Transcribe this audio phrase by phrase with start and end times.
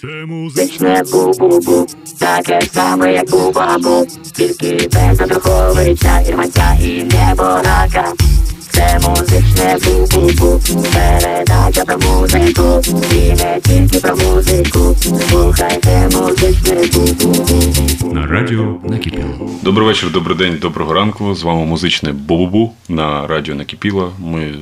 [0.00, 1.86] Це музичне бу-бу-бу,
[2.18, 8.12] таке саме, як бу-бабу, тільки без Андруховича, Ірманця і Неборака.
[8.70, 10.60] Це музичне бу-бу-бу,
[10.92, 12.82] передача про музику,
[13.14, 14.96] і не тільки про музику.
[15.30, 18.14] Слухайте музичне бу-бу-бу.
[18.14, 19.50] На радіо накипіло.
[19.62, 21.34] Добрий вечір, добрий день, доброго ранку.
[21.34, 24.12] З вами музичне Бубубу на радіо Накипіло.
[24.18, 24.54] Ми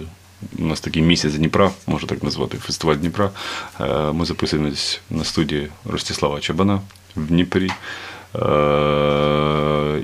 [0.58, 3.30] у нас такий місяць Дніпра, можна так назвати, фестиваль Дніпра.
[3.80, 6.80] Е, Ми записуємось на студії Ростислава Чабана
[7.16, 7.70] в Дніпрі.
[8.34, 8.40] Е,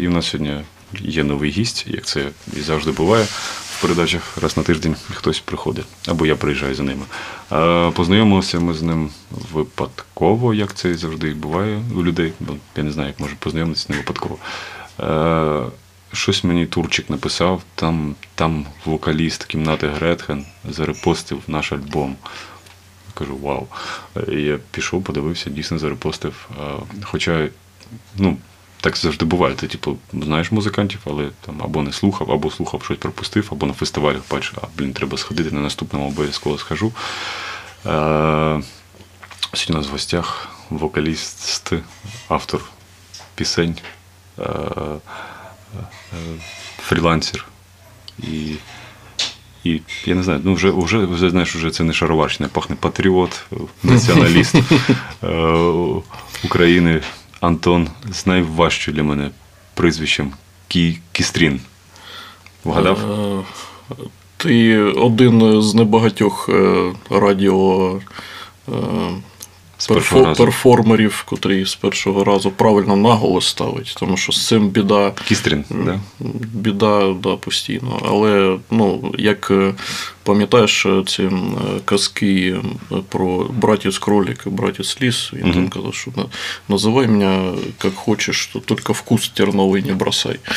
[0.00, 0.60] І в нас сьогодні
[1.00, 3.24] є новий гість, як це і завжди буває.
[3.70, 7.02] В передачах раз на тиждень хтось приходить, або я приїжджаю за ними.
[7.52, 9.10] Е, Познайомилися ми з ним
[9.52, 12.32] випадково, як це завжди буває у людей.
[12.40, 14.38] Бо я не знаю, як може познайомитися не випадково.
[16.14, 22.16] Щось мені Турчик написав, там, там вокаліст кімнати Гретхен зарепостив наш альбом.
[23.14, 23.66] Кажу, вау.
[24.28, 26.48] Я пішов, подивився, дійсно зарепостив.
[27.02, 27.48] Хоча,
[28.16, 28.36] ну,
[28.80, 29.54] так завжди буває.
[29.54, 33.72] Ти, типу, знаєш музикантів, але там або не слухав, або слухав, щось пропустив, або на
[33.72, 36.92] фестивалях бачив, а блін, треба сходити на наступному обов'язково схожу.
[37.84, 38.64] Сьогодні
[39.68, 41.72] у нас в гостях вокаліст,
[42.28, 42.60] автор
[43.34, 43.76] пісень,
[46.78, 47.46] фрілансер.
[48.18, 48.54] І,
[49.64, 53.44] і я не знаю, ну вже, вже, вже знаєш, вже це не шароварщина, пахне патріот,
[53.82, 54.54] націоналіст
[55.22, 55.28] е,
[56.44, 57.00] України
[57.40, 59.30] Антон з найважчим для мене
[59.74, 60.32] прізвищем
[60.68, 61.60] Кі, Кістрін.
[62.64, 62.98] Вгадав?
[63.90, 63.94] Е,
[64.36, 68.00] Ти один з небагатьох е, радіо
[68.68, 68.72] е,
[69.78, 70.44] З першого перфо- разу.
[70.44, 75.12] перформерів, котрі з першого разу правильно наголос ставить, тому що з цим біда.
[75.28, 76.00] Кістрін, да?
[76.54, 78.00] Біда, да, постійно.
[78.04, 79.74] Але ну, як е,
[80.22, 81.30] пам'ятаєш е, ці е,
[81.84, 82.56] казки
[83.08, 86.10] про братів з кролик і братів з ліс, він там казав, що
[86.68, 87.52] називай мене
[87.84, 90.36] як хочеш, то тільки вкус терновий не бросай.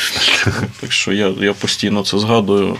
[0.80, 2.76] Так що я, я постійно це згадую.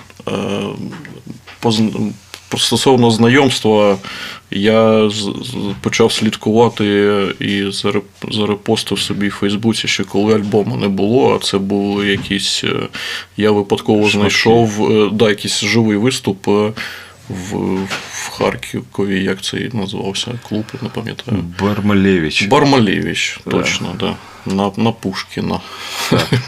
[2.57, 3.97] Стосовно знайомства,
[4.51, 5.11] я
[5.81, 6.85] почав слідкувати
[7.41, 12.65] і заре- зарепостив собі в Фейсбуці, ще коли альбому не було, а це були якісь.
[12.65, 12.89] е,
[13.37, 16.73] Я випадково знайшов е, да, якийсь живий виступ е,
[17.29, 17.57] в,
[18.13, 21.45] в Харкові, як це називався клуб, не пам'ятаю.
[21.61, 22.47] Бармалевич.
[22.47, 24.15] Бармалєвич, точно, да.
[24.55, 25.61] На, на Пушкіна.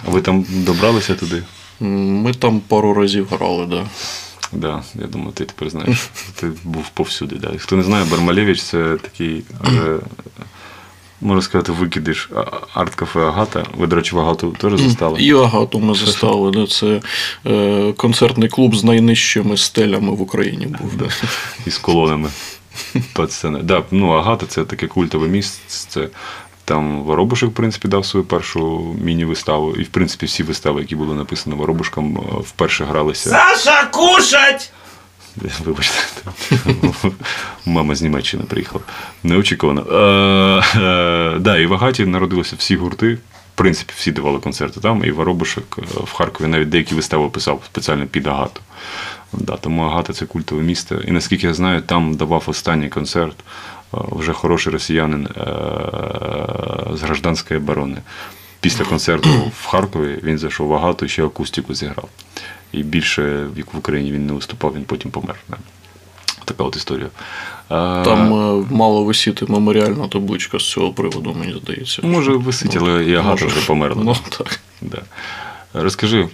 [0.07, 1.43] А ви там добралися туди?
[1.81, 3.87] Ми там пару разів грали, да.
[4.53, 6.11] Да, я думаю, ти тепер знаєш.
[6.35, 7.37] Ти був повсюди.
[7.37, 7.51] Да.
[7.59, 9.43] Хто не знає, Бармалевич це такий,
[11.21, 12.31] можна сказати, викидиш
[12.75, 13.67] арт-кафе Агата.
[13.77, 15.21] Ви, до речі, в Агату теж застали?
[15.21, 16.51] І Агату ми застали.
[16.51, 17.01] Да, це
[17.47, 20.97] е, концертний клуб з найнижчими стелями в Україні був.
[20.97, 21.05] Да.
[21.67, 22.29] із колонами
[22.93, 23.65] під сценою.
[23.65, 26.09] Да, ну, Агата це таке культове місце.
[26.71, 29.77] Там Воробушек, в принципі, дав свою першу міні-виставу.
[29.77, 33.31] І, в принципі, всі вистави, які були написані Воробушком, е, вперше гралися.
[33.31, 34.73] Саша, кушать!
[35.65, 36.03] Вибачте,
[37.67, 38.85] мама з Німеччини приїхала.
[39.23, 39.81] Неочікувано.
[39.81, 43.15] Е, е, да, і в Агаті народилися всі гурти.
[43.15, 43.19] В
[43.55, 48.07] принципі, всі давали концерти там, і Воробушек е, в Харкові навіть деякі вистави писав спеціально
[48.07, 48.61] під Агату.
[49.33, 50.95] Да, тому Агата це культове місто.
[50.95, 53.37] І наскільки я знаю, там давав останній концерт
[53.93, 55.41] вже хороший росіянин е,
[56.95, 57.97] з гражданської оборони.
[58.61, 59.29] Після концерту
[59.63, 62.09] в Харкові він зайшов в Агату і ще акустику зіграв.
[62.73, 65.37] І більше як в Україні він не виступав, він потім помер.
[66.45, 67.09] Така от історія.
[68.05, 72.03] Там е, мало висіти меморіальна табличка з цього приводу, мені здається.
[72.03, 74.03] Може висить, але і Агата вже померла.
[74.05, 74.61] Ну, так.
[74.81, 74.99] Да.
[75.75, 76.29] Розкажи, е,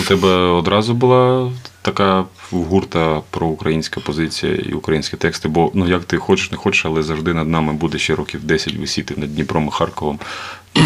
[0.00, 6.04] у тебе одразу була така гурта про українська позиція і українські тексти, бо ну як
[6.04, 9.66] ти хочеш, не хочеш, але завжди над нами буде ще років 10 висіти над Дніпром
[9.66, 10.18] і Харковом.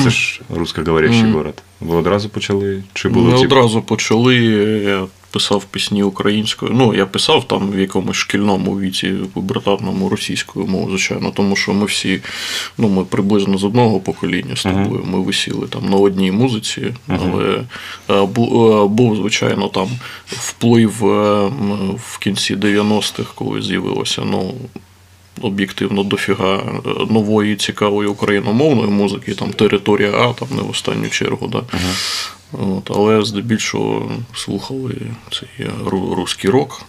[0.05, 1.63] Це ж русскоговорящий город.
[1.81, 2.83] Ви одразу почали?
[2.95, 5.07] Чи було Ми ці- одразу почали.
[5.31, 6.73] Писав пісні українською.
[6.75, 11.87] Ну, я писав там в якомусь шкільному віці, пубертатному російською мовою, звичайно, тому що ми
[11.87, 12.21] всі,
[12.79, 15.05] ну, ми приблизно з одного покоління з тобою.
[15.05, 17.65] Ми висіли там на одній музиці, але
[18.09, 18.27] е, е,
[18.87, 19.89] був, звичайно, там
[20.27, 21.51] вплив е,
[21.97, 24.55] в кінці 90-х, коли з'явилося, ну.
[25.41, 26.63] Об'єктивно дофіга
[27.11, 31.47] нової цікавої україномовної музики, там територія А, там не в останню чергу.
[31.47, 31.63] Да.
[32.53, 34.95] От, але здебільшого слухали
[35.33, 36.83] цей ру- русський рок,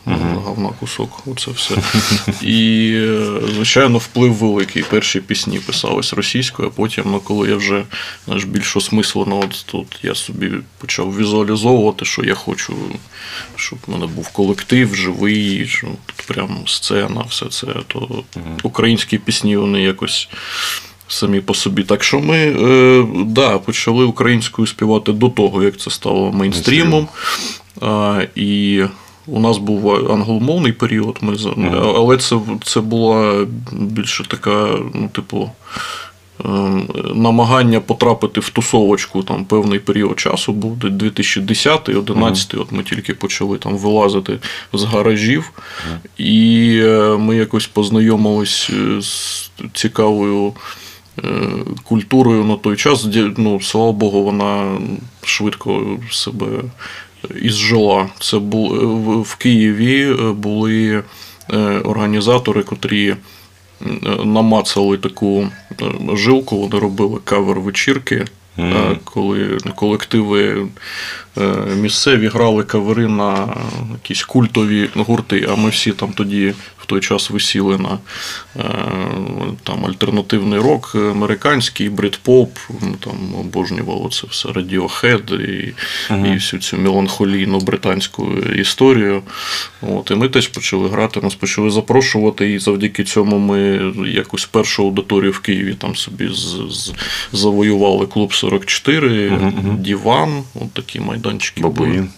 [0.43, 1.75] говна кусок, оце все.
[2.41, 4.83] І, е, звичайно, вплив великий.
[4.83, 7.83] Перші пісні писались російською, а потім, ну, коли я вже
[8.25, 12.73] знаєш, більш осмислено, от тут я собі почав візуалізовувати, що я хочу,
[13.55, 18.23] щоб в мене був колектив живий, що тут прям сцена, все це, то
[18.63, 20.29] українські пісні вони якось
[21.09, 21.83] самі по собі.
[21.83, 27.07] Так що ми е, да, почали українською співати до того, як це стало мейнстрімом.
[27.81, 28.83] А, і
[29.27, 31.35] у нас був англомовний період, ми,
[31.73, 35.51] але це, це була більше така, ну, типу.
[36.45, 43.57] ем, Намагання потрапити в тусовочку там певний період часу був 2010-2011, от ми тільки почали
[43.57, 44.39] там вилазити
[44.73, 45.51] з гаражів,
[46.17, 50.53] і е, ми якось познайомились е, з цікавою
[51.83, 53.07] культурою на той час.
[53.37, 54.77] Ну, слава Богу, вона
[55.23, 56.45] швидко себе
[57.41, 58.09] ізжила.
[58.19, 58.85] Це бу, е,
[59.21, 61.03] в- Києві е, були
[61.53, 63.15] е, організатори, котрі е,
[64.25, 65.47] намацали таку
[65.81, 65.85] е,
[66.17, 68.25] жилку, вони робили кавер-вечірки.
[68.59, 70.67] е, Коли колективи
[71.37, 71.41] е,
[71.81, 73.47] місцеві грали кавери на
[73.93, 76.53] якісь культові гурти, а ми всі там тоді
[76.89, 77.99] той час висіли на
[78.57, 78.61] е,
[79.63, 82.49] там альтернативний рок, американський, брит-поп,
[82.99, 85.73] там обожнювали це все Radiohead і,
[86.09, 89.21] і всю цю меланхолійну британську історію.
[89.81, 94.83] От, і ми теж почали грати, нас почали запрошувати, і завдяки цьому ми якусь першу
[94.83, 96.93] аудиторію в Києві там собі з, з,
[97.33, 99.31] завоювали клуб 44,
[99.79, 101.61] Діван, от такі майданчики.
[101.61, 101.73] були.
[101.73, 102.09] Бабуїн.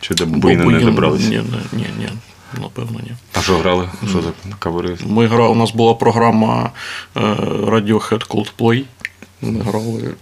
[0.00, 1.28] Чи до бабуїна не добралися?
[1.28, 1.42] Ні, ні,
[1.72, 2.08] ні, ні,
[2.60, 3.12] напевно, ні.
[3.32, 3.88] А що грали?
[4.08, 4.96] Що за кавери?
[5.06, 6.70] Ми грали, у нас була програма
[7.16, 8.84] е, Radiohead Coldplay.
[9.42, 10.14] Ми грали.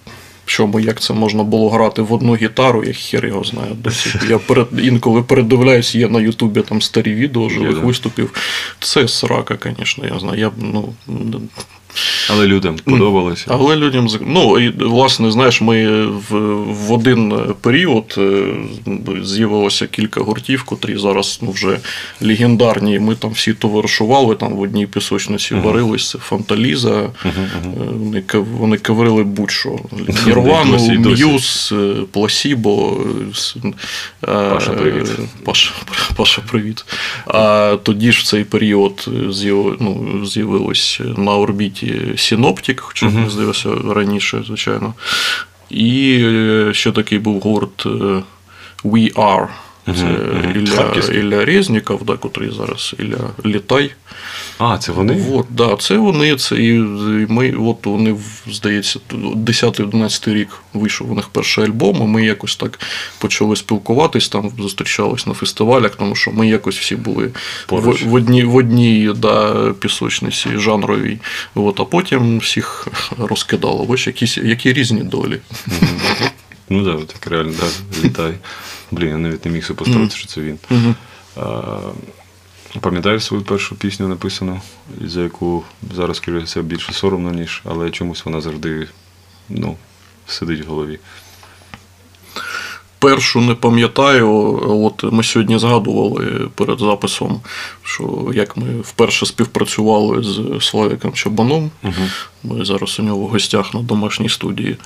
[0.47, 4.19] Чому як це можна було грати в одну гітару, я хер його знаю досі.
[4.29, 8.35] Я перед, інколи передивляюсь, є на Ютубі там старі відео живих виступів.
[8.81, 10.41] Це срака, звісно, я знаю.
[10.41, 10.94] Я, ну,
[12.31, 13.45] Але людям подобалося.
[13.49, 16.35] але людям ну і власне, знаєш, ми в,
[16.65, 18.43] в один період е,
[19.25, 21.79] з'явилося кілька гуртів, котрі зараз ну, вже
[22.21, 22.99] легендарні.
[22.99, 26.11] Ми там всі товаришували там в одній пісочниці, варились.
[26.11, 27.11] Це Фанталіза.
[27.27, 27.33] Е,
[27.99, 28.23] Вони,
[28.59, 29.79] вони каврили будь-що.
[30.27, 30.79] Нірвану.
[30.99, 32.97] М'юз, е, Пласібо.
[33.31, 33.71] е, с- е,
[34.51, 35.07] Паша, привіт.
[35.45, 35.73] Паша,
[36.17, 36.85] Паша, привіт.
[37.27, 39.05] А тоді ж в цей період
[39.81, 41.80] ну, з'явилось на орбіті
[42.17, 44.94] Синоптик, хоча мені здалося раніше, звичайно.
[45.71, 48.23] І е, ще такий був гурт е,
[48.85, 49.49] We Are.
[49.95, 51.21] Це Ілля.
[51.21, 53.91] Ілля Резніков, да, котрий зараз Ілля Літай.
[54.59, 55.27] А, це вони?
[55.33, 56.79] От, да, це вони, це і
[57.29, 58.17] ми, от вони,
[58.47, 62.81] здається, 10-11 рік вийшов у них перший альбом, і ми якось так
[63.19, 67.33] почали спілкуватись, там зустрічались на фестивалях, тому що ми якось всі були в,
[67.67, 68.03] Поруч.
[68.03, 71.19] в одній, в одній да, пісочниці жанровій.
[71.55, 72.89] От, а потім всіх
[73.19, 73.87] розкидало.
[73.89, 75.41] Ось якісь, які різні долі.
[76.69, 78.35] Ну так, да, так реально, да, літай.
[78.91, 80.59] Блін, я навіть не міг супоставити, що це він.
[81.37, 81.79] А,
[82.81, 84.61] пам'ятаєш свою першу пісню написану,
[85.05, 85.65] за яку
[85.97, 88.89] зараз скажу це більше соромно, ніж, але чомусь вона завжди
[89.49, 89.77] ну,
[90.27, 90.99] сидить в голові.
[92.99, 94.31] Першу не пам'ятаю.
[94.85, 97.41] От ми сьогодні згадували перед записом,
[97.83, 101.71] що як ми вперше співпрацювали з Славіком Чабаном.
[102.43, 104.77] Ми зараз у нього в гостях на домашній студії.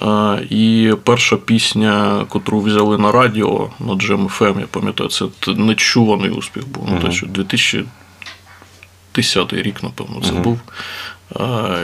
[0.00, 6.30] А, І перша пісня, котру взяли на радіо на Jam FM, я пам'ятаю, це нечуваний
[6.30, 6.88] успіх був.
[6.90, 10.60] Ну, те, що 2010 рік, напевно, це був.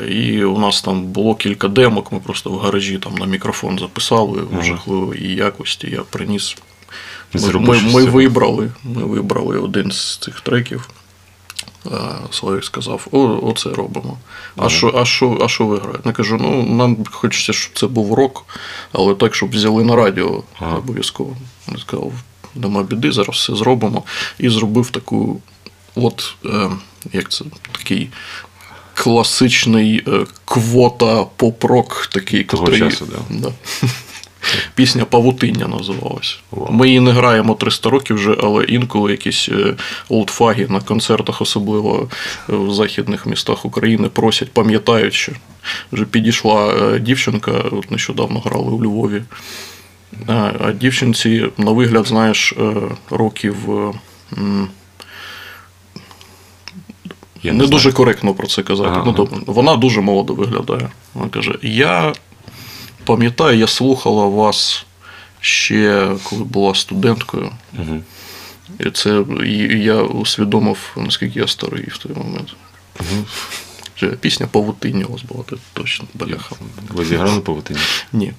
[0.09, 4.43] І у нас там було кілька демок, ми просто в гаражі там на мікрофон записали
[4.43, 5.91] в жахливій якості.
[5.91, 6.57] Я приніс.
[7.35, 10.89] Ми, ми, ми вибрали, ми вибрали один з цих треків.
[11.85, 14.19] А, Славік сказав: О, оце робимо.
[14.57, 16.03] А що, а що, а що ви граєте?
[16.05, 18.45] Я кажу, ну нам хочеться, щоб це був рок,
[18.93, 20.77] але так, щоб взяли на радіо Ага.
[20.77, 21.37] обов'язково.
[21.69, 22.13] Він сказав,
[22.55, 24.03] нема біди, зараз все зробимо.
[24.39, 25.41] І зробив таку,
[25.95, 26.71] от е,
[27.13, 28.11] як це такий.
[28.95, 33.37] Класичний е, квота поп-рок, такий, Того котрий, часу, да.
[33.39, 33.53] Да.
[34.75, 36.41] Пісня Павутиння називалась.
[36.71, 39.75] Ми її не граємо 300 років вже, але інколи якісь е,
[40.09, 42.09] олдфаги на концертах, особливо
[42.49, 45.33] е, в західних містах України, просять, пам'ятають, що
[45.93, 49.23] вже підійшла е, дівчинка, от нещодавно грали у Львові.
[50.27, 52.55] А, дівчинці, на вигляд, знаєш,
[53.11, 53.57] років.
[57.43, 57.71] Я не знаю.
[57.71, 58.89] дуже коректно про це казати.
[58.93, 59.03] Ага.
[59.07, 60.89] Ну, тобто, вона дуже молодо виглядає.
[61.15, 62.13] Вона каже: Я
[63.11, 64.87] пам'ятаю, я слухала вас
[65.41, 67.53] ще коли була студенткою.
[67.79, 68.01] Угу.
[68.79, 72.55] І це і я усвідомив, наскільки я старий в той момент.
[73.01, 74.15] Угу.
[74.21, 76.57] Пісня Павутиння у вас була точно бляха.
[76.89, 77.81] Ви зіграли павутиння?
[78.13, 78.33] Ні.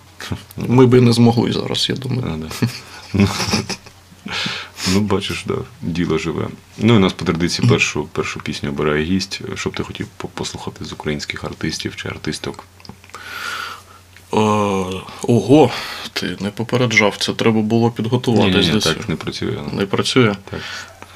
[0.57, 2.23] Ми би не змогли зараз, я думаю.
[2.33, 3.27] А, да.
[4.93, 6.47] Ну, бачиш, да, діло живе.
[6.77, 9.41] Ну і у нас по традиції першу першу пісню обирає гість.
[9.55, 12.65] Що б ти хотів послухати з українських артистів чи артисток?
[14.31, 15.71] Ого,
[16.13, 18.67] ти не попереджав, це треба було підготуватись.
[18.67, 19.57] Ні, ні, Так не працює.
[19.71, 20.35] Не працює?
[20.49, 20.59] Так.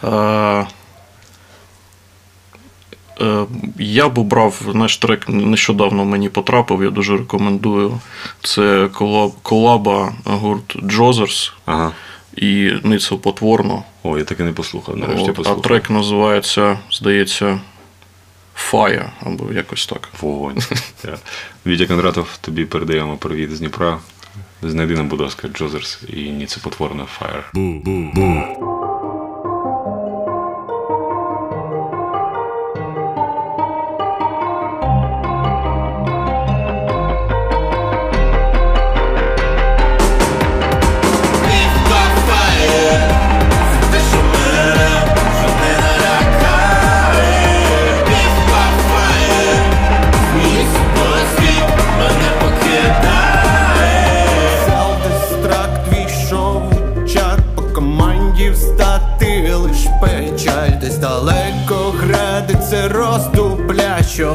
[0.01, 0.65] А,
[3.21, 3.45] е,
[3.79, 7.99] я б обрав наш трек нещодавно мені потрапив, я дуже рекомендую.
[8.41, 8.89] Це
[9.41, 11.91] колаба гурт Джозерс ага.
[12.35, 13.83] і Ницел Потворно.
[14.03, 14.97] О, я таки не послухав.
[14.97, 15.59] нарешті От, послухав.
[15.59, 17.59] А трек називається, здається,
[18.71, 20.09] Fire, або якось так.
[20.21, 20.57] Вогонь.
[21.65, 23.99] Вітя Кондратов, тобі передаємо привіт з Дніпра.
[24.61, 27.43] Знайди нам, будь ласка, Джозерс і Ніцепотворна Fire.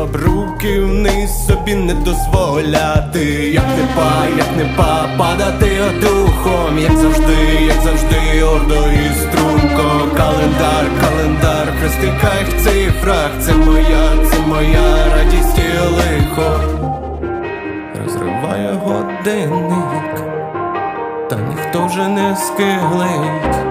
[0.01, 6.97] Щоб руки вниз собі не дозволяти, як не па, як не па, падати духом, як
[6.97, 11.73] завжди, як завжди, ордо і струнко, календар, календар,
[12.49, 16.61] в цифрах, це моя, це моя радість і лихо,
[18.05, 20.25] розриває годинник,
[21.31, 23.70] та ніхто вже не скиглить.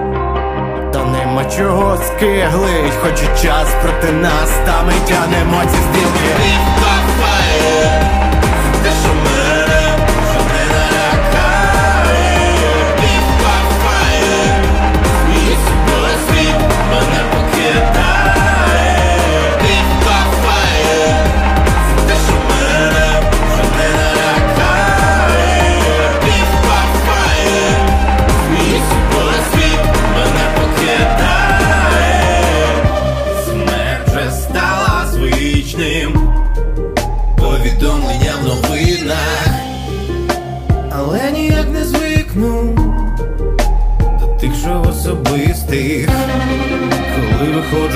[1.40, 6.30] Нема чого скиглить, хоч і час проти нас, та ми тянемо ці стрілки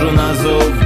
[0.05, 0.84] коли виходжу назовні.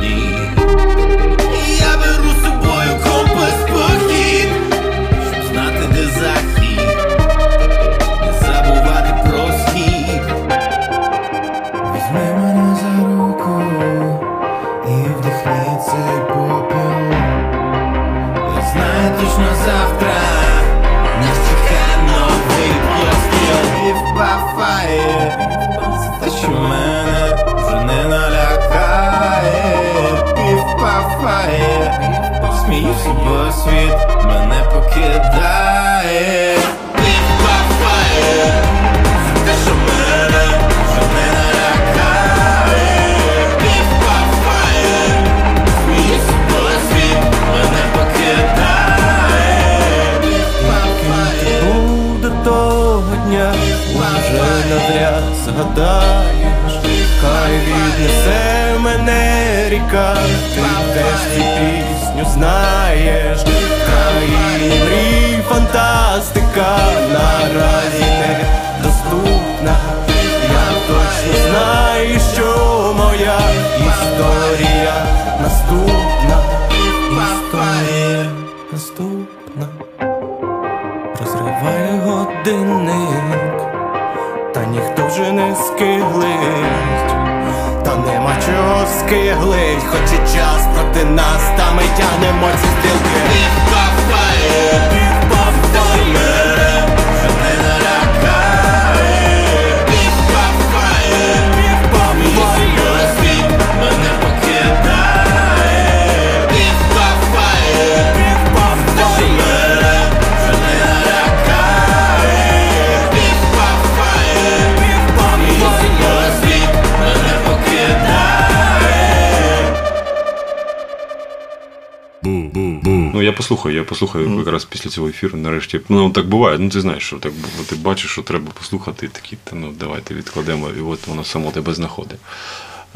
[123.49, 125.81] Я послухаю, я послухаю якраз після цього ефіру, нарешті.
[125.89, 127.33] Ну, так буває, ну ти знаєш, що так
[127.69, 131.51] ти бачиш, що треба послухати, і такі, та ну давайте відкладемо, і от воно само
[131.51, 132.19] тебе знаходить.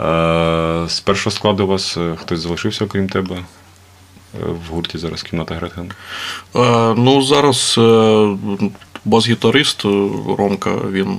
[0.00, 3.36] Е, з першого складу у вас е, хтось залишився, окрім тебе?
[3.36, 3.44] Е,
[4.68, 5.92] В гурті зараз кімната Гретхен.
[6.56, 8.36] Е, Ну, зараз е,
[9.04, 9.84] бас-гітарист
[10.38, 11.18] Ромка він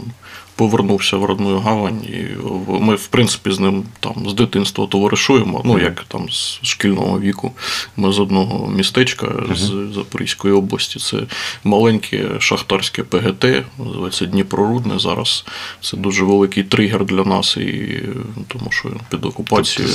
[0.55, 2.01] повернувся в родну гавань.
[2.03, 2.27] І
[2.67, 5.61] ми, в принципі, з ним там з дитинства товаришуємо.
[5.65, 7.51] Ну, як там з шкільного віку.
[7.97, 10.99] Ми з одного містечка з Запорізької області.
[10.99, 11.17] Це
[11.63, 13.45] маленьке шахтарське ПГТ,
[13.79, 14.99] називається Дніпрорудне.
[14.99, 15.45] Зараз
[15.81, 17.99] це дуже великий тригер для нас, і
[18.47, 19.93] тому що під окупацією.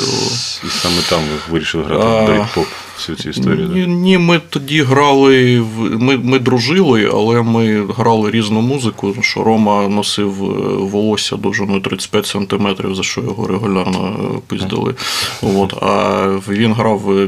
[0.67, 3.69] І саме там ви вирішили грати в брит-поп всю цю історію.
[3.75, 9.15] Ні, ні, ми тоді грали, ми, ми дружили, але ми грали різну музику.
[9.21, 10.48] Що Рома носив
[10.79, 14.95] волосся довжиною 35 см, за що його регулярно е, пиздили.
[15.43, 17.27] От, а він грав е,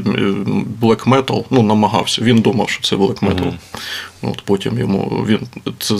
[0.81, 2.21] black metal, ну, намагався.
[2.21, 3.53] Він думав, що це black metal.
[4.21, 5.39] От потім йому він
[5.79, 5.95] це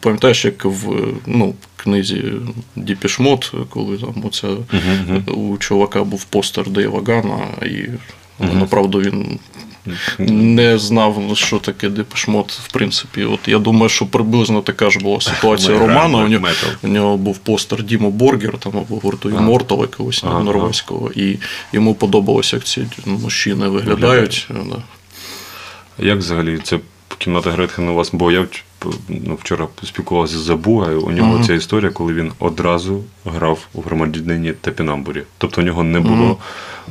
[0.00, 0.88] пам'ятаєш, як в
[1.26, 2.24] ну, книзі
[2.76, 4.48] Діпішмот, коли там оця
[5.26, 7.88] у чувака був постер Дейва Гана, і
[8.38, 9.38] але направду він
[10.18, 13.24] не знав, що таке Депешмот, в принципі.
[13.24, 16.18] От я думаю, що приблизно така ж була ситуація Романа.
[16.18, 16.48] У нього,
[16.82, 21.38] у нього був постер Дімо Боргер, там або гурту Immortal якогось Ага, норвезького, і
[21.72, 24.48] йому подобалося, як ці мужчини виглядають.
[24.50, 24.82] Да.
[25.98, 26.78] Як взагалі це
[27.18, 28.10] кімната Гретхен у вас?
[28.12, 28.46] Бо я
[29.08, 31.00] ну, вчора спілкувався з Забугою.
[31.02, 31.44] У нього Мгм.
[31.44, 35.22] ця історія, коли він одразу грав у громадянині Тапінамбурі.
[35.38, 36.38] Тобто у нього не було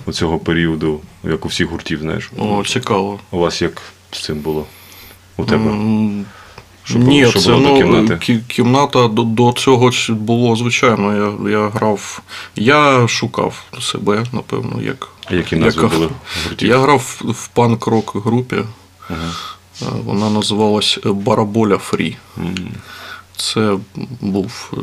[0.05, 0.13] Мгм.
[0.13, 2.31] цього періоду, як у всіх гуртів, знаєш.
[2.37, 3.19] О, цікаво.
[3.31, 3.81] У вас як
[4.11, 4.65] з цим було?
[5.37, 5.71] У тебе?
[6.83, 8.13] Що було- Ні, що це було до ну, кімнати?
[8.13, 11.15] кі- кімната до, до цього було звичайно.
[11.45, 12.21] Я, я грав,
[12.55, 15.09] я шукав себе, напевно, як.
[15.25, 16.09] А які назви як- були
[16.47, 16.69] гуртів?
[16.69, 18.55] Я грав в панк-рок групі.
[19.11, 19.13] Е,
[20.05, 22.17] Вона називалась Бараболя Фрі.
[23.37, 23.77] Це
[24.21, 24.77] був е,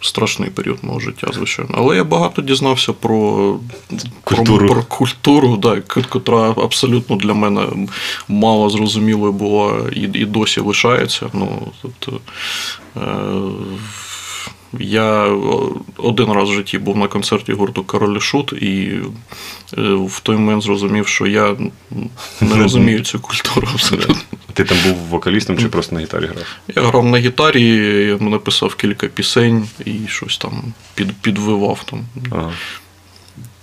[0.00, 1.74] страшний період мого життя, звичайно.
[1.76, 3.54] Але я багато дізнався про
[4.24, 4.58] Культуру.
[4.58, 7.66] про, про культуру, да, котра абсолютно для мене
[8.28, 11.26] мало зрозумілою була і, і досі лишається.
[11.32, 12.20] Ну, тобто,
[12.96, 13.00] е,
[14.78, 15.36] я
[15.96, 19.00] один раз в житті був на концерті гурту Король і Шут, і
[19.78, 21.56] е, в той момент зрозумів, що я
[22.40, 24.16] не розумію цю культуру абсолютно.
[24.52, 26.46] Ти там був вокалістом чи просто на гітарі грав?
[26.76, 27.76] Я грав на гітарі,
[28.08, 30.62] я написав кілька пісень і щось там
[30.94, 32.04] під, підвивав там.
[32.30, 32.52] Ага.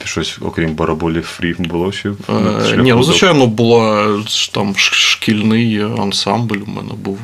[0.04, 2.10] Щось, окрім бараболі фрі, було ще?
[2.10, 4.18] Е, ні, ну звичайно, була
[4.52, 7.20] там шкільний ансамбль у мене був.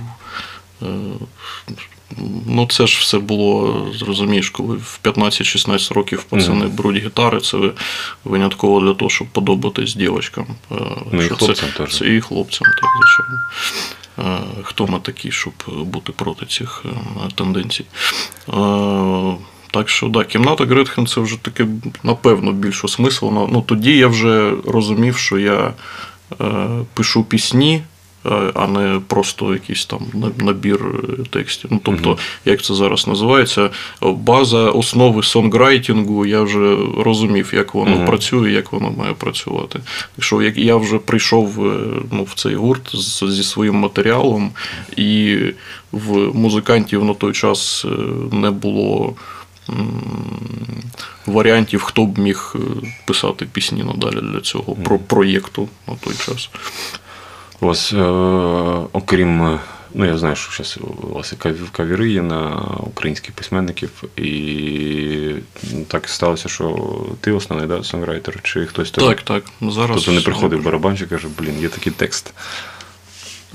[2.47, 7.57] Ну, це ж все було, зрозумієш, коли в 15-16 років пацани беруть гітари, це
[8.23, 10.45] винятково для того, щоб подобатись дівчатам.
[10.71, 10.75] Е,
[11.11, 11.97] Ну, і хлопцям це, теж.
[11.97, 13.41] Це і хлопцям, так, звичайно.
[14.19, 16.89] Е, Хто ми такі, щоб бути проти цих е,
[17.35, 17.85] тенденцій?
[19.71, 21.67] Так що, да, кімната Гретхен це вже таке,
[22.03, 23.49] напевно, більш осмислено.
[23.51, 25.73] Ну, тоді я вже розумів, що я
[26.93, 27.83] пишу пісні,
[28.53, 29.99] а не просто якийсь там
[30.37, 31.69] набір е, текстів.
[31.73, 33.69] Ну, тобто, як це зараз називається,
[34.01, 39.79] база основи сонграйтингу, я вже розумів, як воно працює, як воно має працювати.
[40.15, 41.79] Так що я вже прийшов е,
[42.11, 44.51] ну, в цей гурт зі своїм матеріалом,
[44.97, 45.37] і
[45.91, 47.89] в музикантів на той час е,
[48.35, 49.13] не було.
[51.25, 52.59] Варіантів, хто б міг е,
[53.05, 56.49] писати пісні надалі для цього про проєкту на той час.
[57.63, 57.97] У вас, е,
[58.93, 59.59] окрім, е,
[59.93, 60.79] ну я знаю, що зараз
[61.11, 61.35] у вас і
[61.71, 65.35] кавіри є на українських письменників, і
[65.87, 68.91] так сталося, що ти основний да, сонграйтер, чи хтось?
[68.91, 69.43] Так, так.
[69.61, 72.33] Зараз Тобто не приходив барабанщик і каже, блін, є такий текст.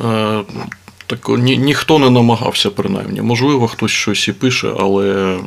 [0.04, 0.42] Е,
[1.06, 3.22] Так, ні, ніхто не намагався, принаймні.
[3.22, 5.38] Можливо, хтось щось і пише, але е,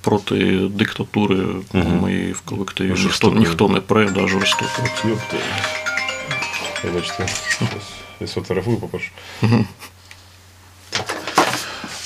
[0.00, 1.36] проти диктатури
[1.72, 2.00] Мгм.
[2.02, 4.82] ми в колективі ніхто, ніхто не пре, да, жорстоко.
[6.84, 7.26] Вибачте,
[8.20, 9.10] я сфотографую, по-перше.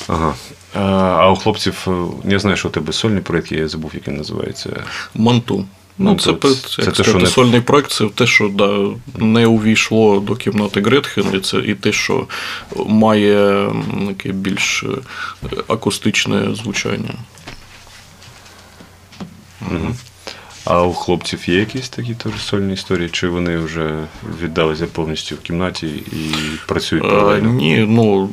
[0.08, 0.34] Ага.
[0.74, 1.90] А, у хлопців, е,
[2.30, 4.84] я знаю, що у тебе сольний проєкт, я забув, як він називається.
[5.14, 5.66] Манту.
[6.00, 8.88] Ну, це, це- це, це як що сказати, не- сольний проект, це те, що да,
[9.24, 12.26] не увійшло до кімнати Гретхен, і це і те, що
[12.86, 13.70] має
[14.08, 17.10] таке більш е, акустичне звучання.
[20.70, 23.08] А у хлопців є якісь такі теж сольні історії?
[23.12, 24.04] Чи вони вже
[24.42, 26.34] віддалися повністю в кімнаті і
[26.66, 27.52] працюють Е, паралельно?
[27.52, 28.30] Ні, ну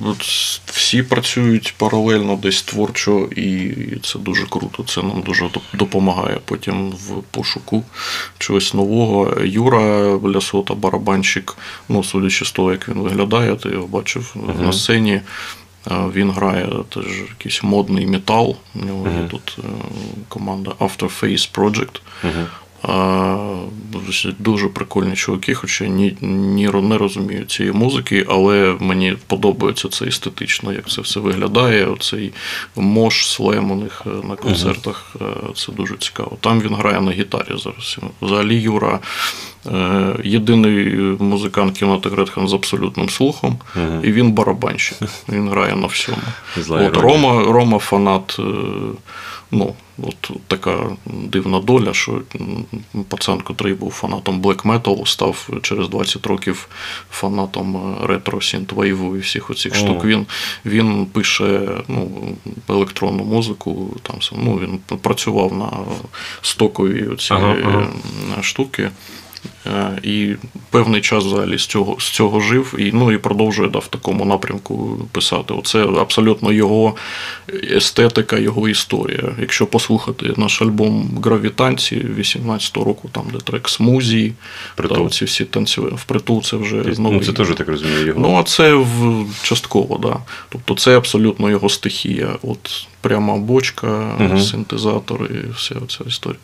[0.65, 4.83] всі працюють паралельно десь творчо, і це дуже круто.
[4.83, 7.83] Це нам дуже допомагає потім в пошуку
[8.37, 9.41] чогось нового.
[9.43, 11.57] Юра Лясота, барабанщик,
[11.89, 15.21] ну, судячи з того, як він виглядає, ти його бачив на сцені.
[15.91, 18.55] Він грає теж якийсь модний метал.
[18.75, 19.67] У нього є тут е,
[20.29, 22.01] команда Afterface Project.
[24.39, 30.73] Дуже прикольні чуваки, хоча ні, ні не розумію цієї музики, але мені подобається це естетично,
[30.73, 31.85] як це все виглядає.
[31.85, 32.33] Оцей
[32.75, 35.15] мош слем у них е, на концертах.
[35.21, 36.37] е, Це дуже цікаво.
[36.41, 37.97] Там він грає на гітарі зараз.
[38.21, 38.99] Взагалі Юра
[40.23, 43.57] єдиний музикант кімнати Гретхен з абсолютним слухом,
[44.03, 44.97] і він барабанщик.
[45.29, 46.17] Він грає на всьому.
[46.57, 46.97] Зла От.
[46.97, 48.35] Рома, Рома фанат.
[48.39, 48.43] е,
[49.51, 52.21] Ну, от така дивна доля, що
[53.07, 56.67] пацан, котрий був фанатом Black Metal, став через 20 років
[57.11, 59.75] фанатом е, ретро сінтвейву і всіх оцих О.
[59.75, 60.05] штук.
[60.05, 60.25] Він,
[60.65, 62.11] він пише ну,
[62.69, 65.69] електронну музику, там ну, він працював на
[66.41, 67.87] стокові оці Ага, ага.
[68.39, 68.89] е, штуки.
[69.67, 70.35] Е, І
[70.69, 74.25] певний час взагалі з цього, з цього жив і, ну, і продовжує да, в такому
[74.25, 75.53] напрямку писати.
[75.53, 76.95] Оце абсолютно його
[77.71, 79.23] естетика, його історія.
[79.39, 84.33] Якщо послухати наш альбом Гравітанці 18-го року, там де трек Смузі,
[84.75, 84.97] Притул.
[84.97, 87.19] та оці всі танцює впритул, це вже Ну, новий.
[87.19, 88.19] це теж так розумію його.
[88.21, 90.17] Ну, а це в частково, да.
[90.49, 92.29] Тобто це абсолютно його стихія.
[92.43, 94.39] От пряма бочка, Мгм.
[94.41, 96.39] синтезатор і вся ця історія.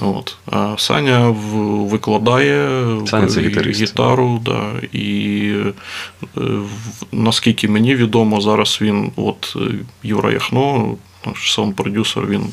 [0.00, 0.36] От.
[0.46, 1.28] А Саня
[1.90, 3.82] викладає Саня це гітарист.
[3.82, 5.54] гітару, да, і
[6.36, 6.42] е,
[7.12, 9.56] наскільки мені відомо, зараз він, от
[10.02, 12.44] Юра Яхно, наш саунд-продюсер, він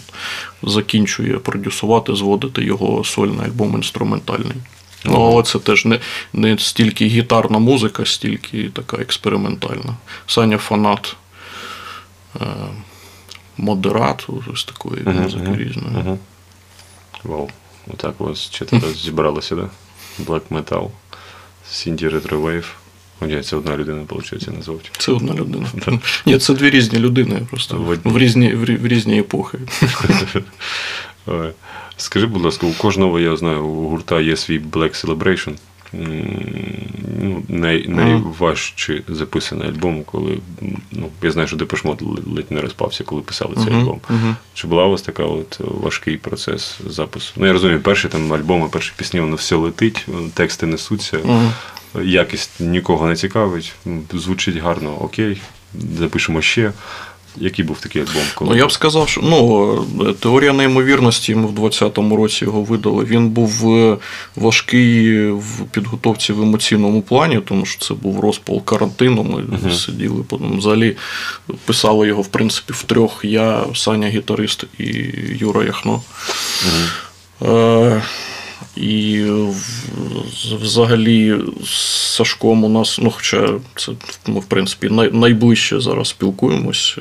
[0.63, 4.57] закінчує продюсувати, зводити його сольний альбом інструментальний.
[5.05, 5.99] Ну, але це теж не,
[6.33, 9.93] не стільки гітарна музика, стільки така експериментальна.
[10.27, 11.15] Саня фанат
[12.35, 12.39] е,
[13.57, 15.95] модерату, ось такої Мгм, музики мгм, різної.
[15.97, 16.17] мгм.
[17.23, 17.49] Вау.
[17.93, 19.69] Отак у вас четверо зібралося, да?
[20.25, 20.89] Black Metal,
[21.71, 22.65] Сінді Retro Wave.
[23.21, 24.91] Ні, це одна людина, виходить, назвуть.
[24.97, 25.65] Це одна людина.
[26.25, 29.57] Ні, це дві різні людини, просто В в різні, в в різні епохи.
[31.97, 35.55] Скажи, будь ласка, у кожного, я знаю, у гурта є свій Black Celebration.
[35.93, 40.37] Ну, най, найважче записаний альбом, коли
[40.91, 42.01] ну, я знаю, що Депешмот
[42.35, 43.99] ледь не розпався, коли писали цей Мгм, альбом.
[44.09, 44.35] мгм.
[44.53, 47.33] Чи була у вас така от важкий процес запису?
[47.35, 51.51] Ну, я розумію, перші там альбоми, перші пісні, воно все летить, тексти несуться, Мгм.
[52.03, 53.73] якість нікого не цікавить,
[54.13, 55.41] звучить гарно, окей,
[55.97, 56.71] запишемо ще.
[57.37, 58.23] Який був такий альбом?
[58.35, 58.51] Коли...
[58.51, 63.05] Ну, я б сказав, що ну, теорія неймовірності ми в 20-му році його видали.
[63.05, 63.97] Він був е,
[64.35, 69.23] важкий в підготовці в емоційному плані, тому що це був розпал карантину.
[69.23, 70.95] Ми сиділи потім взагалі
[71.65, 73.19] писали його, в принципі, в трьох.
[73.23, 74.85] Я, Саня, гітарист і
[75.39, 76.01] Юра Яхно.
[77.41, 78.01] Е,
[78.75, 79.23] І
[80.61, 81.71] взагалі з
[82.15, 83.91] Сашком у нас, ну, хоча це
[84.27, 86.97] ми, в принципі, най, найближче зараз спілкуємось.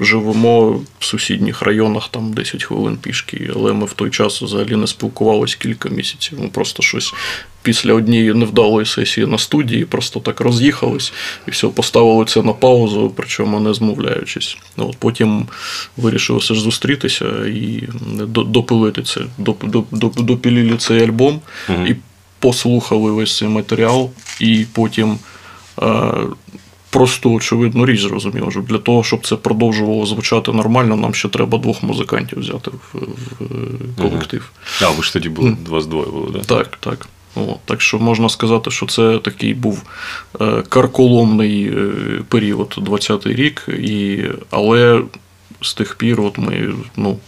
[0.00, 4.76] Е, Живемо в сусідніх районах, там 10 хвилин пішки, але ми в той час взагалі
[4.76, 6.40] не спілкувалися кілька місяців.
[6.40, 7.14] Ми просто щось
[7.62, 11.12] після однієї невдалої сесії на студії просто так роз'їхались
[11.48, 14.56] і все, поставили це на паузу, причому не змовляючись.
[14.76, 15.46] Ну, От потім
[15.96, 17.82] вирішили все ж зустрітися і
[18.26, 21.40] до- допилити це, доп- доп- доп- допілили цей альбом
[21.88, 21.94] і
[22.38, 25.18] послухали весь цей матеріал, і потім.
[26.92, 31.58] Просто очевидну річ зрозуміло, що для того, щоб це продовжувало звучати нормально, нам ще треба
[31.58, 34.10] двох музикантів взяти в, в колектив.
[34.10, 34.50] колектив.
[34.82, 36.38] А, ви ж тоді були, вас двоє було, да?
[36.38, 37.08] Так, так.
[37.34, 39.82] От, так що можна сказати, що це такий був
[40.40, 41.90] е, карколомний е,
[42.28, 45.02] період, 20-й рік, і, але
[45.62, 47.18] з тих пір от ми ну,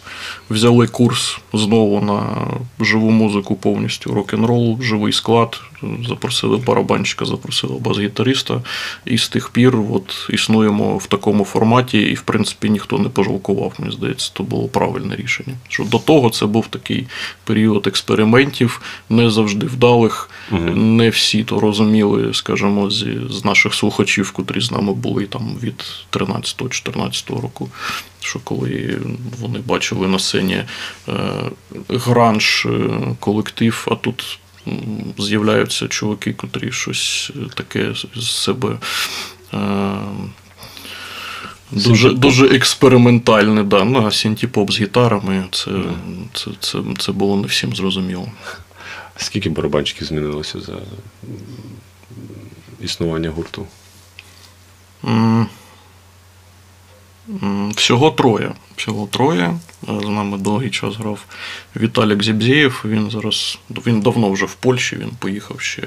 [0.51, 2.47] взяли курс знову на
[2.81, 5.61] живу музику повністю рок-н-рол, живий склад,
[6.09, 8.62] запросили барабанщика, запросили бас-гітариста,
[9.05, 13.73] і з тих пір от, існуємо в такому форматі, і в принципі ніхто не пожалкував,
[13.79, 15.55] мені здається, то було правильне рішення.
[15.68, 17.07] Що до того це був такий
[17.44, 20.31] період експериментів, не завжди вдалих.
[20.75, 25.85] Не всі то розуміли, скажімо, з, з наших слухачів, котрі з нами були там від
[26.13, 27.69] 13-14 року.
[28.21, 28.99] Що коли
[29.41, 30.65] вони бачили на сцені
[31.09, 31.13] е,
[31.89, 34.39] гранж е, колектив, а тут
[35.19, 38.79] з'являються чуваки, котрі щось таке з себе.
[39.55, 39.59] Е,
[41.71, 43.85] Дуже, дуже експериментальне, да.
[43.85, 45.71] Ну, а синтепоп з гітарами це,
[46.33, 48.29] це, це, це було не всім зрозуміло.
[49.16, 50.77] Скільки барабанщиків змінилося за
[52.81, 53.66] існування гурту?
[57.77, 58.55] Всього троє.
[58.77, 59.59] Всього троє.
[59.88, 61.24] Е, З нами довгий час грав
[61.77, 62.83] Віталік Зібзєєв.
[62.85, 64.96] Він зараз він давно вже в Польщі.
[64.96, 65.83] Він поїхав ще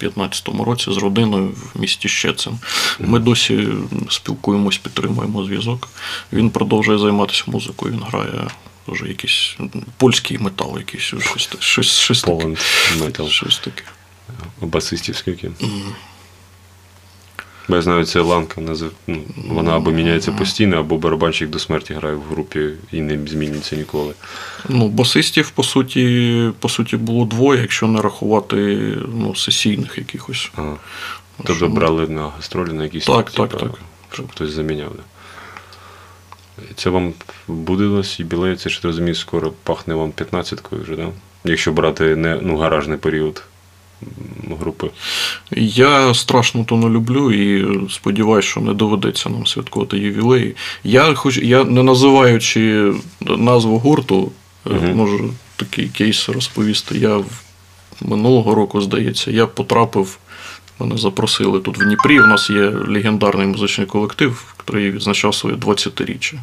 [0.00, 2.58] в 15-му році з родиною в місті Щецин.
[3.00, 3.68] Ми досі
[4.10, 5.88] спілкуємось, підтримуємо зв'язок.
[6.32, 7.92] Він продовжує займатися музикою.
[7.92, 8.46] Він грає
[8.86, 9.56] вже якийсь
[9.96, 12.32] польський метал, якийсь щось, щось, щось таке.
[12.32, 12.58] Poland
[12.98, 13.28] Metal.
[13.28, 13.82] Щось таке.
[14.60, 15.50] Басистів скільки?
[17.68, 22.14] Бо я знаю, це ланка, ну, вона або міняється постійно, або барабанщик до смерті грає
[22.14, 24.14] в групі і не змінюється ніколи.
[24.68, 28.56] Ну, басистів, по суті, по суті, було двоє, якщо не рахувати
[29.14, 30.50] ну, сесійних якихось.
[30.56, 30.76] Ага.
[31.44, 33.70] Тобто брали на гастролі на якісь Так, так, так.
[34.12, 34.92] щоб хтось заміняв.
[34.96, 35.02] Да.
[36.76, 37.12] Це вам
[37.48, 41.08] будилось юбілей, це ж ти розумієш, скоро пахне вам 15-кою вже, да?
[41.44, 43.42] Якщо брати не ну, гаражний період
[44.60, 44.90] групи.
[45.56, 50.56] Я страшно то не люблю і сподіваюся, що не доведеться нам святкувати ювілеї.
[50.84, 54.32] Я, хоч я не називаючи назву гурту,
[54.64, 54.96] Мгм.
[54.96, 56.98] можу такий кейс розповісти.
[56.98, 57.20] Я
[58.00, 60.18] минулого року, здається, я потрапив.
[60.78, 62.20] Мене запросили тут в Дніпрі.
[62.20, 66.34] У нас є легендарний музичний колектив, який відзначав своє 20-річчя.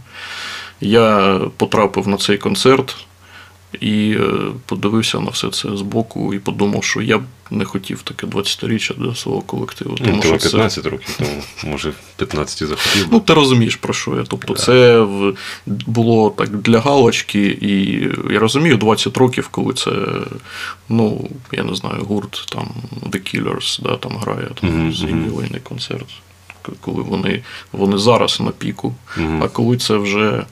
[0.81, 2.95] Я потрапив на цей концерт
[3.79, 4.29] і е,
[4.65, 9.15] подивився на все це збоку і подумав, що я б не хотів таке 20-річчя для
[9.15, 9.97] свого колективу.
[9.99, 13.07] Ну, Тому тому що це, 15 років тому, може, 15 захотів.
[13.11, 14.23] Ну, ти розумієш, про що я.
[14.27, 15.05] Тобто, це
[15.65, 17.91] було так для галочки, і
[18.33, 19.91] я розумію, 20 років, коли це,
[20.89, 22.67] ну, я не знаю, гурт там
[23.05, 25.25] The Killers, да, там грає там, Мгм, з мгм.
[25.25, 26.07] ювілейний концерт,
[26.81, 28.93] коли вони, вони зараз на піку.
[29.17, 29.43] Мгм.
[29.43, 30.45] А коли це вже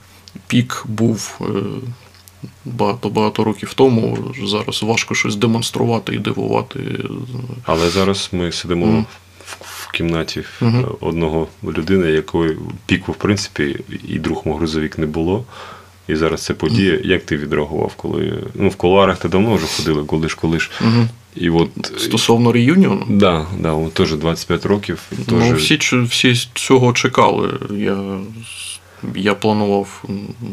[0.46, 1.38] пік був.
[1.40, 1.44] е,
[2.64, 6.80] Багато-багато років тому зараз важко щось демонструвати і дивувати.
[7.64, 9.06] Але зараз ми сидимо Мгм.
[9.46, 13.76] в, в кімнаті е, одного людини, якої піку, в принципі,
[14.08, 15.44] і друг мого грузовік не було.
[16.08, 17.00] І зараз це подія.
[17.04, 18.42] Як ти відреагував, коли.
[18.54, 20.70] Ну, в коларах ти давно вже ходили, коли ж, коли ж.
[20.80, 21.08] Мгм.
[21.40, 21.70] І от.
[21.98, 25.02] Стосовно реюніону, Да, да, теж 25 років.
[25.12, 27.50] і Ну, всі, всі цього чекали.
[27.70, 28.18] Я,
[29.14, 30.04] я планував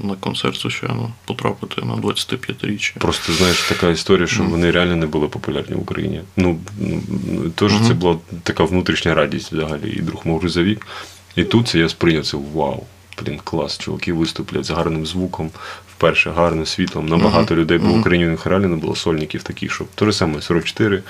[0.04, 2.98] на концерт, звичайно, потрапити на 25-річчя.
[2.98, 6.22] Просто знаєш, така історія, що вони реально не були популярні в Україні.
[6.38, 9.94] Ну, ну, теж це була така внутрішня радість взагалі.
[9.98, 10.88] І друг мов грузовік.
[11.36, 12.84] І тут це я сприйняв це вау.
[13.24, 15.50] Блін, клас, чуваки виступлять з гарним звуком,
[15.98, 17.06] вперше гарно світлом.
[17.06, 20.12] Набагато людей, бо в Україні у них реально не було сольників таких, що то ж
[20.12, 21.04] саме 44,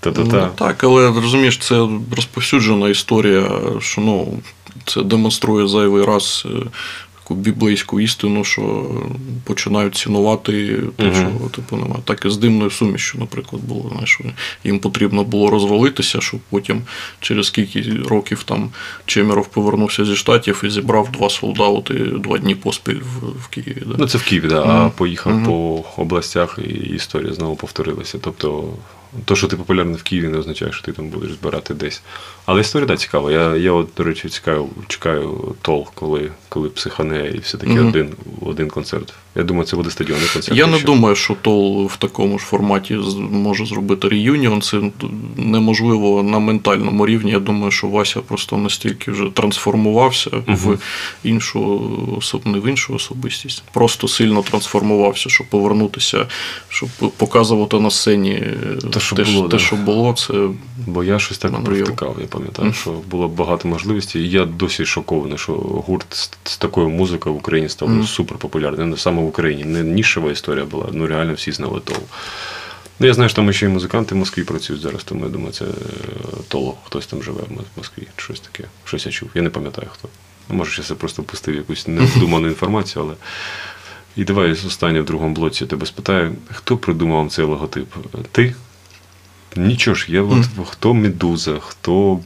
[0.00, 0.46] та-та-та.
[0.46, 3.50] Ну, так, але розумієш, це розповсюджена історія,
[3.80, 4.38] що ну,
[4.84, 6.66] це демонструє зайвий раз е,
[7.26, 8.90] таку біблейську істину, що
[9.44, 11.14] починають цінувати те, Мгм.
[11.14, 12.02] чого типу немає.
[12.04, 13.88] Так і з димною сумішю, наприклад, було.
[13.92, 14.20] Знаєш,
[14.64, 16.82] їм потрібно було розвалитися, щоб потім
[17.20, 18.70] через скільки років там
[19.06, 23.82] Чемеров повернувся зі Штатів і зібрав два солдати два дні поспіль в, в Києві.
[23.86, 23.94] Да?
[23.98, 24.90] Ну, це в Києві, да, а Мгм.
[24.96, 25.44] поїхав Мгм.
[25.44, 28.18] по областях, і історія знову повторилася.
[28.20, 28.64] Тобто,
[29.24, 32.02] то, що ти популярний в Києві, не означає, що ти там будеш збирати десь.
[32.46, 33.32] Але історія да, цікава.
[33.32, 37.88] Я, я от, до речі, чекаю, чекаю тол, коли, коли психане і все-таки Мгм.
[37.88, 38.08] один,
[38.40, 39.14] один концерт.
[39.34, 40.58] Я думаю, це буде стадіонний концерт.
[40.58, 42.94] Я не думаю, що Тол в такому ж форматі
[43.30, 44.62] може зробити реюніон.
[44.62, 44.80] Це
[45.36, 47.30] неможливо на ментальному рівні.
[47.30, 50.78] Я думаю, що Вася просто настільки вже трансформувався в
[51.24, 51.90] іншу
[52.44, 56.26] не в іншу особистість, просто сильно трансформувався, щоб повернутися,
[56.68, 58.42] щоб показувати на сцені
[58.92, 60.48] Те, що те, було, те, що було, це
[60.86, 64.22] Бо я щось так провтикав, я пам'ятаю, що було багато можливостей.
[64.22, 68.06] І я досі шокований, що гурт з, з такою музикою в Україні став Мгм.
[68.06, 68.90] супер популярним.
[68.90, 69.64] Не саме в Україні.
[69.64, 71.96] Не нішева історія була, ну реально всі знали Тол.
[72.98, 75.52] Ну, я знаю, що там ще й музиканти в Москві працюють зараз, тому я думаю,
[75.52, 75.68] це е,
[76.48, 78.64] Толо, хтось там живе в Москві, щось таке.
[78.84, 79.28] Щось я чув.
[79.34, 80.08] Я не пам'ятаю хто.
[80.48, 83.14] Ну, Може, я просто впустив якусь невдуману інформацію, але.
[84.16, 87.94] І давай останнє в другому блоці я тебе спитаю, хто придумав вам цей логотип?
[88.32, 88.54] Ти?
[89.56, 92.18] Нічого ж, я от, хто медуза, хто.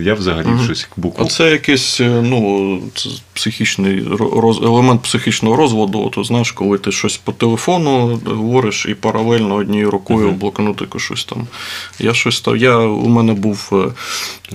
[0.00, 0.64] Я взагалі Мгм.
[0.64, 1.24] щось букву.
[1.24, 6.12] А це якийсь е, ну, це психічний роз, елемент психічного розводу.
[6.16, 10.36] От, знаєш, коли ти щось по телефону говориш і паралельно однією рукою Мгм.
[10.36, 11.46] в блокнотику щось там.
[11.98, 12.56] Я щось там.
[12.56, 13.92] Я, у мене був е,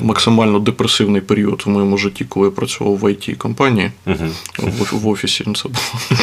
[0.02, 4.28] максимально депресивний період в моєму житті, коли я працював в it компанії Угу.
[4.58, 5.44] в, в офісі.
[5.44, 6.18] Це було.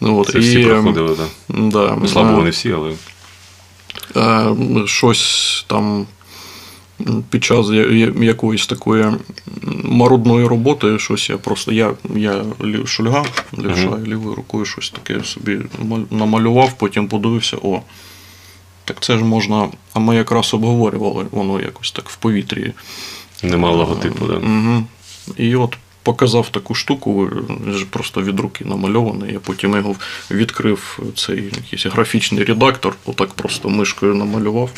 [0.00, 1.26] Ну, от, Це всі і, проходили, так.
[1.70, 2.92] Да, е, не всі, але.
[4.16, 4.54] Е,
[4.86, 6.06] щось там
[7.30, 7.70] під час
[8.20, 9.06] якоїсь такої
[9.84, 12.44] марудної роботи щось я просто я, я
[12.84, 13.24] шульга,
[13.58, 15.58] лівша, лівою рукою щось таке собі
[16.10, 17.80] намалював, потім подивився, о,
[18.84, 19.68] так це ж можна.
[19.92, 22.72] А ми якраз обговорювали, воно якось так в повітрі.
[23.42, 24.34] Нема логотипу, да.
[24.34, 24.84] Угу.
[25.36, 25.76] І от
[26.08, 27.30] показав таку штуку,
[27.90, 29.32] просто від руки намальований.
[29.32, 29.94] Я потім його
[30.30, 34.70] відкрив цей якийсь графічний редактор, отак просто мишкою намалював.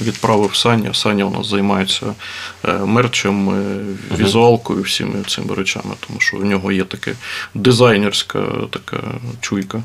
[0.00, 0.94] Відправив Саня.
[0.94, 2.14] Саня у нас займається
[2.64, 3.84] е, мерчем, е,
[4.18, 7.14] візуалкою, всіми цими речами, тому що в нього є таке
[7.54, 9.00] дизайнерська така
[9.40, 9.82] чуйка.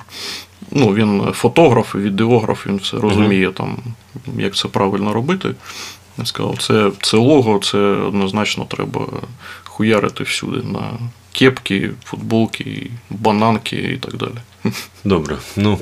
[0.71, 3.77] Ну, він фотограф, відеограф, він все розуміє, там,
[4.37, 5.55] як це правильно робити.
[6.17, 9.07] Я сказав, це, це лого, це однозначно треба
[9.77, 10.99] хуярити всюди на
[11.31, 14.73] кепки, футболки, бананки і так далі.
[15.03, 15.37] Добре.
[15.55, 15.79] Ну.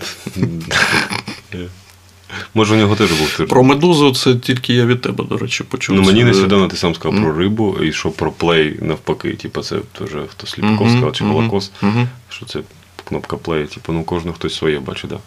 [2.54, 3.48] Може, у нього теж був тиждень.
[3.48, 5.96] Про медузу це тільки я від тебе, до речі, почув.
[5.96, 7.24] Ну, мені нещодавно ти сам сказав Мгм.
[7.24, 9.34] про рибу, і що про плей навпаки.
[9.34, 12.08] Типу, це теж хто Сліпков сказав, чи мгм, Голокос, мгм.
[12.30, 12.60] що це
[13.04, 13.66] кнопка плей.
[13.66, 15.18] Типу, ну кожен хтось своє бачить, да.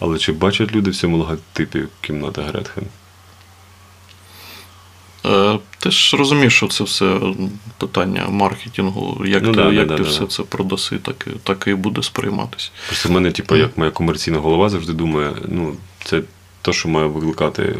[0.00, 2.84] Але чи бачать люди в цьому логотипі кімната Гретхен?
[5.26, 7.18] Е, Ти ж розумієш, що це все
[7.78, 9.26] питання маркетингу.
[9.26, 10.26] Як Ну ти, да, як да, ти да, все да.
[10.26, 12.70] це продаси, так, так і буде сприйматися.
[12.86, 16.22] Просто в мене, типу, як моя комерційна голова завжди думає, ну, це
[16.62, 17.76] те, що має викликати.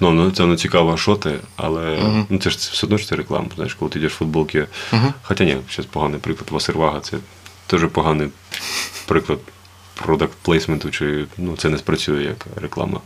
[0.00, 2.26] Ну, ну, це не цікаво, що ти, але Мгм.
[2.30, 3.46] ну, це ж все одно ж це реклама.
[3.54, 4.66] Знаєш, коли ти йдеш в футболки.
[4.92, 5.12] Мгм.
[5.22, 7.16] Хоча ні, зараз поганий приклад Васервага, це
[7.66, 8.28] теж поганий
[9.06, 9.38] приклад
[9.94, 13.00] продакт плейсменту, чи ну, це не спрацює як реклама,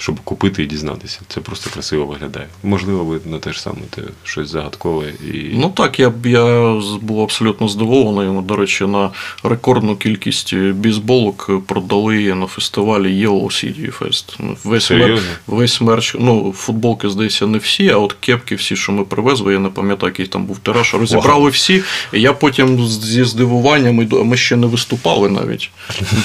[0.00, 1.20] щоб купити і дізнатися.
[1.28, 2.46] Це просто красиво виглядає.
[2.62, 5.50] Можливо, ви на те ж саме те щось загадкове і.
[5.54, 8.42] Ну так, я, б- я був абсолютно здивований.
[8.42, 9.10] До речі, на
[9.42, 14.56] рекордну кількість бейсболок продали на фестивалі Yellow City Fest.
[14.64, 19.04] Весь, мер, весь мерч, ну, футболки, здається, не всі, а от кепки всі, що ми
[19.04, 21.82] привезли, я не пам'ятаю, який там був тираж, розібрали всі.
[22.12, 25.70] І я потім зі здивуванням, ми ще не виступали навіть.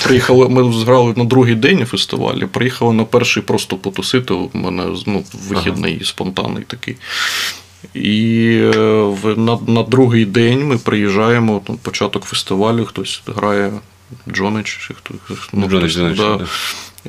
[0.04, 4.34] Приїхали, ми зграли на другий день фестивалі, приїхали на перший просто потусити.
[4.34, 6.96] У мене ну, вихідний спонтанний такий.
[7.94, 13.74] І е, на, на другий день ми приїжджаємо, там, початок фестивалю, хтось грає
[14.30, 15.14] Джонич, чи хто.
[15.54, 16.36] Ну, Джонич, хтось, Джонич, да.
[16.36, 16.48] да.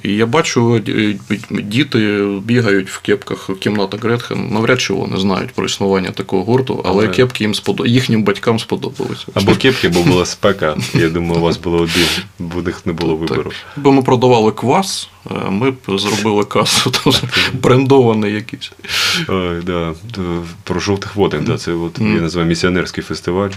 [0.02, 1.16] І я бачу, е,
[1.50, 4.48] діти бігають в кепках кімната Гретхен.
[4.52, 7.86] Навряд чи вони знають про існування такого гурту, але Але- кепки їм сподоб...
[7.86, 9.24] їхнім батькам сподобалися.
[9.34, 10.76] Або кепки, бо була спека.
[10.94, 12.06] Я думаю, у вас було один,
[12.38, 13.52] бо у них не було вибору.
[13.76, 16.92] Якби ми продавали квас, е, ми б зробили касу,
[17.52, 18.72] брендований якийсь.
[19.28, 19.94] Ой, да.
[20.64, 21.58] Про жовтих воден, да.
[21.58, 23.50] Це от, я називаю місіонерський фестиваль.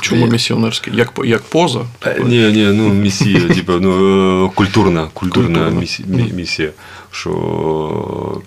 [0.00, 0.96] Чому місіонерський?
[0.96, 1.80] Як, як поза?
[2.06, 5.80] Е, Ні, ні, ну місія, типу, ну, е, культурна, культурна Культурна.
[5.80, 6.70] місі- місія.
[7.10, 7.30] Що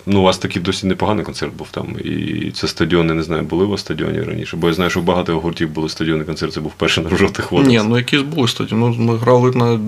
[0.06, 1.88] ну, у вас такий досить непоганий концерт був там.
[2.04, 4.58] І це стадіони, не знаю, були у вас стадіоні раніше.
[4.58, 7.68] Бо я знаю, що багато гуртів були стадіонний концерт, це був перший на жовтих водах.
[7.68, 8.96] Ні, ну якісь були стадіони.
[8.98, 9.80] Ну, ми грали на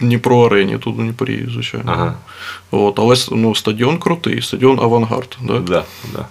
[0.00, 1.92] Дніпро арені, тут у Дніпрі, звичайно.
[1.92, 2.14] Ага.
[2.70, 5.38] От, але ну, стадіон крутий, стадіон Авангард.
[5.42, 5.58] Да?
[5.58, 6.26] Да, да.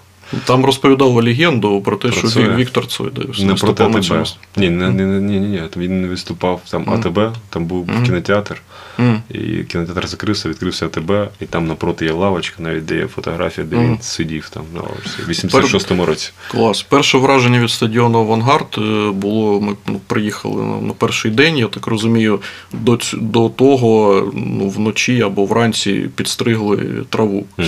[0.46, 2.56] Там розповідали легенду про те, Про що Цоя.
[2.56, 4.26] Віктор Цой Не проти на
[4.58, 5.62] Ні, не, не, не, ні, ні, ні.
[5.78, 6.94] Він не виступав там Мгм.
[6.94, 8.06] АТБ, там був Мгм.
[8.06, 8.62] кінотеатр.
[8.98, 9.22] Мгм.
[9.30, 11.12] І кінотеатр закрився, відкрився АТБ,
[11.42, 15.22] і там напроти є лавочка, навіть де є фотографія, де він сидів там на лавочці.
[15.28, 16.32] В 86-му році.
[16.48, 16.82] Клас.
[16.82, 19.62] Перше враження від стадіону Авангард е, було.
[19.62, 22.40] Ми ну, приїхали на, на перший день, я так розумію,
[22.74, 26.78] до, до того ну, вночі або вранці підстригли
[27.10, 27.46] траву.
[27.58, 27.64] Це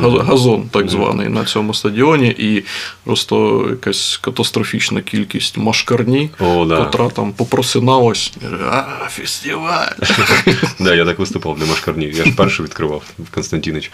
[0.00, 1.95] га- газон, так званий, на цьому стадіоні,
[2.38, 2.64] і
[3.04, 6.76] просто якась катастрофічна кількість машкарні, О, да.
[6.76, 8.32] котра там попросиналась.
[8.70, 9.86] А, фестиваль!
[10.80, 12.04] Да, я так виступав для Машкарні.
[12.04, 13.90] Я ж перший відкривав в Константинич.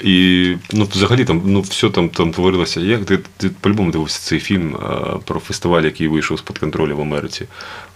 [0.00, 2.80] І ну, взагалі там ну, все там, там творилося.
[2.80, 3.18] Як ти,
[3.60, 4.76] по-любому дивився цей фільм
[5.24, 7.46] про фестиваль, який вийшов з-під контролю в Америці.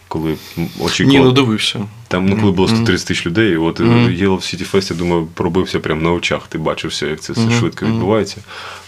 [0.09, 1.27] Коли м, Ні, очікували.
[1.29, 1.87] не дивився.
[2.09, 4.07] Там ну, коли було 130 тисяч людей, і от Мгм.
[4.09, 6.47] Yellow City Fest, я думаю, пробився прямо на очах.
[6.49, 8.37] Ти бачив все, як це все швидко відбувається.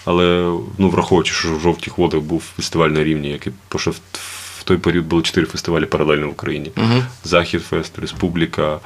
[0.05, 4.01] Але ну, враховуючи, що в жовтих водах був фестиваль на рівні, який бо в,
[4.65, 6.71] той період було чотири фестивалі паралельно в Україні.
[7.25, 8.81] Захід Фест, Республіка.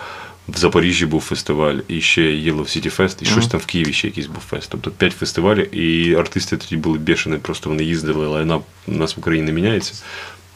[0.49, 4.07] В Запоріжжі був фестиваль, і ще Yellow City Fest, і щось там в Києві ще
[4.09, 4.69] якийсь був фест.
[4.71, 9.21] Тобто п'ять фестивалів, і артисти тоді були бешені, просто вони їздили, лайнап у нас в
[9.21, 9.95] Україні не міняється.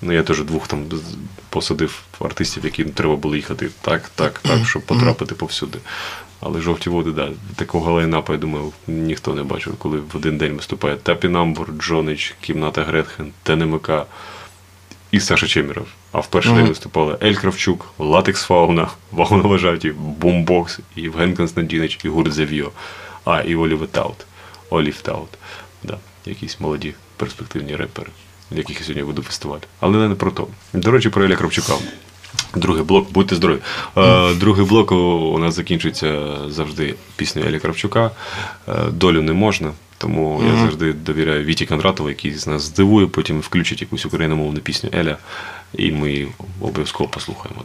[0.02, 0.84] Ну, я теж двох там
[1.50, 5.78] посадив артистів, яким треба було їхати так, так, так, щоб потрапити повсюди.
[6.40, 10.52] Але жовті води, да, такого лайнапу, я думаю, ніхто не бачив, коли в один день
[10.52, 13.90] виступає Тапінамбур, Джонич, Кімната Гретхен, ТНМК
[15.10, 15.86] і Саша Чемеров.
[16.12, 22.32] А в перший день виступали Ель Кравчук, Латекс Фауна, Вагоноважаті, Бумбокс, Євген Константинович і гурт
[22.32, 22.70] Зев'йо.
[23.24, 24.26] А, і Olive Taud.
[24.70, 25.28] Olive Taud.
[25.82, 28.08] Да, якісь молоді перспективні репери,
[28.50, 29.58] яких я сьогодні веду фестиваль.
[29.80, 30.46] Але не про то.
[30.72, 31.72] До речі, про Еля Кравчука.
[32.54, 33.58] Другий блок, будьте здорові.
[33.96, 36.18] Е, Другий блок у- нас закінчується
[36.48, 38.10] завжди піснею Елі Кравчука.
[38.68, 39.72] Е, Долю не можна.
[39.98, 44.90] Тому я завжди довіряю Віті Кондратову, який з нас здивує, потім включить якусь україномовну пісню
[44.92, 45.16] Еля,
[45.74, 46.28] і ми її
[46.60, 47.62] обов'язково послухаємо.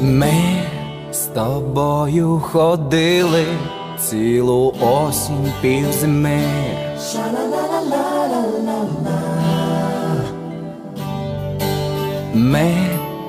[0.00, 0.32] Ми
[1.12, 3.44] з тобою ходили
[3.98, 6.40] цілу осінь півзими.
[12.34, 12.74] Ми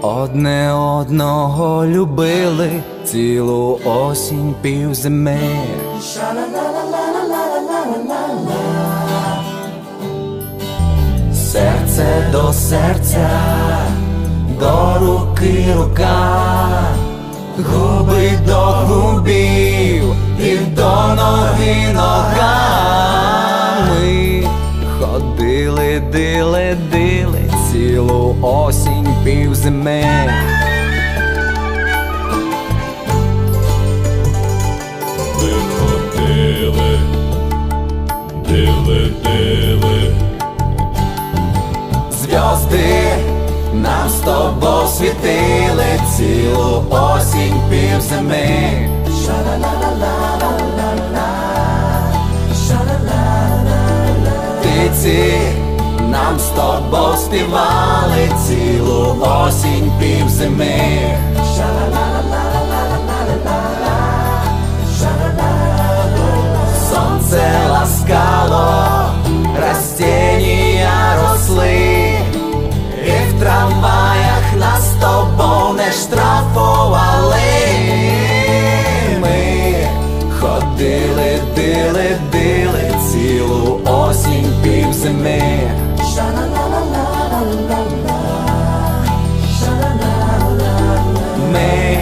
[0.01, 2.69] одне одного любили
[3.05, 5.39] цілу осінь півзими.
[11.33, 13.29] Серце до серця,
[14.59, 16.41] до руки рука,
[17.57, 19.74] губи до губів
[20.45, 22.55] і до ноги нога.
[23.89, 24.47] Ми
[24.99, 27.41] ходили, дили, дили
[27.71, 30.03] цілу осінь півзими.
[35.79, 36.99] Ходили,
[38.49, 40.15] дили, дили.
[42.21, 43.03] Зв'язди
[43.73, 48.95] нам з тобою світили цілу осінь півзими.
[54.61, 55.33] Птиці
[56.09, 60.81] нам з тобою співали цілу осінь півзими.
[66.89, 69.05] Сонце ласкало,
[69.61, 72.17] растіння росли,
[73.05, 77.74] і в трамваях нас тобою не штрафували.
[85.05, 85.41] Півзими.
[91.51, 91.97] Ми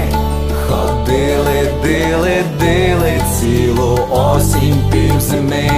[0.68, 5.70] ходили, дили, дили цілу осінь півзими.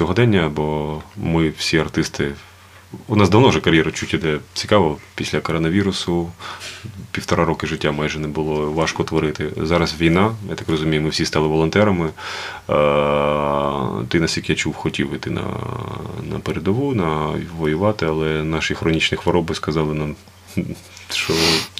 [0.00, 2.32] Сьогодення, бо ми всі артисти.
[3.08, 4.96] У нас давно вже кар'єра чуть іде цікаво.
[5.14, 6.30] Після коронавірусу
[7.10, 9.52] півтора роки життя майже не було важко творити.
[9.56, 12.06] Зараз війна, я так розумію, ми всі стали волонтерами.
[12.06, 12.12] Е,
[14.08, 15.44] Ти, наскільки я чув, хотів іти на,
[16.30, 20.14] на передову, на воювати, але наші хронічні хвороби сказали нам,
[21.10, 21.34] що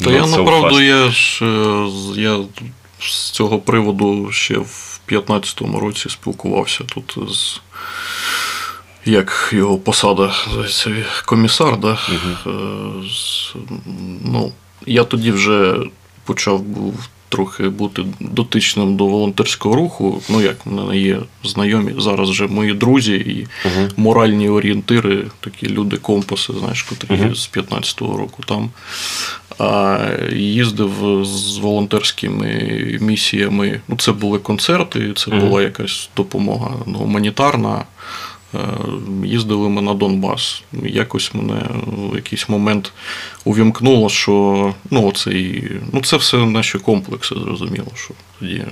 [0.05, 1.89] Та я so направду, я ж е,
[2.21, 2.39] я
[3.01, 7.61] з цього приводу ще в 15-му році спілкувався тут з.
[9.05, 10.91] Як його посада, здається,
[11.27, 11.99] комісар, да?
[13.11, 13.55] З-
[14.25, 14.53] ну,
[14.87, 15.77] я тоді вже
[16.25, 20.23] почав був трохи бути дотичним до волонтерського руху.
[20.29, 23.47] Ну, як в мене є знайомі, зараз вже мої друзі і
[23.97, 28.71] моральні орієнтири, такі люди, компаси, знаєш, котрі з 15-го року там.
[30.33, 32.49] Їздив з волонтерськими
[33.01, 33.81] місіями.
[33.89, 37.85] Ну, це були концерти, це була якась допомога ну, гуманітарна.
[38.55, 38.59] Е,
[39.25, 40.63] Їздили ми на Донбас.
[40.85, 42.93] Якось мене в якийсь момент
[43.45, 48.65] увімкнуло, що ну, цей, ну, це все наші комплекси, зрозуміло, що тоді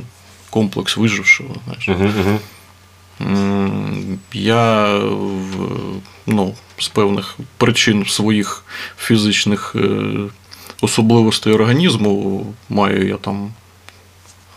[0.51, 1.55] комплекс вижившого.
[1.65, 2.11] Знаєш.
[4.33, 4.93] Я
[6.27, 8.65] ну, з певних причин своїх
[8.99, 10.01] фізичних е,
[10.81, 13.51] особливостей організму маю я там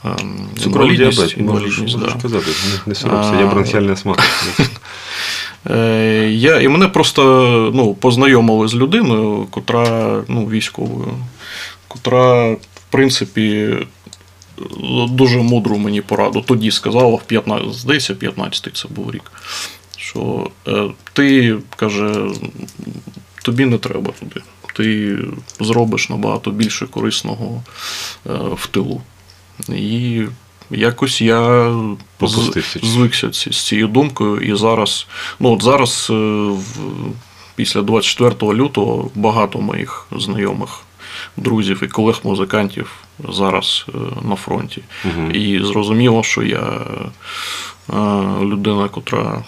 [0.05, 2.15] ем, Цукровий діабет, можеш, да.
[2.21, 2.51] казати,
[2.85, 4.25] не, соромся, я бронхіальний астматик.
[5.69, 11.13] Е, Я, і мене просто ну, познайомили з людиною, котра ну, військовою,
[11.87, 12.57] котра, в
[12.89, 13.77] принципі,
[15.09, 19.31] дуже мудру мені пораду тоді сказала, в 15, здається, 15-й це був рік.
[19.97, 22.25] Що е, ти каже,
[23.41, 24.41] тобі не треба туди.
[24.73, 25.17] Ти
[25.59, 27.63] зробиш набагато більше корисного
[28.29, 29.01] е, в тилу.
[29.69, 30.21] І
[30.71, 31.71] якось я
[32.17, 32.79] Попустився.
[32.83, 35.07] звикся з цією думкою, і зараз,
[35.39, 36.49] ну от зараз, е,
[37.55, 40.79] після 24 лютого, багато моїх знайомих,
[41.37, 42.91] друзів і колег-музикантів
[43.29, 43.97] зараз е,
[44.29, 44.81] на фронті.
[45.05, 45.31] Мгм.
[45.35, 46.81] І зрозуміло, що я
[48.41, 49.43] людина, котра.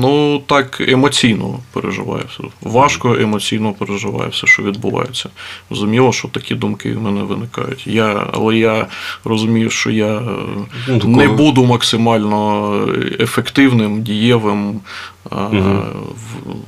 [0.00, 2.42] Ну, так емоційно переживає все.
[2.62, 5.28] Важко емоційно переживає все, що відбувається.
[5.70, 7.86] Зрозуміло, що такі думки в мене виникають.
[7.86, 8.86] Я, але я
[9.24, 10.22] розумію, що я е,
[10.88, 12.72] Ну, не буду максимально
[13.20, 14.80] ефективним, дієвим
[15.32, 15.36] е,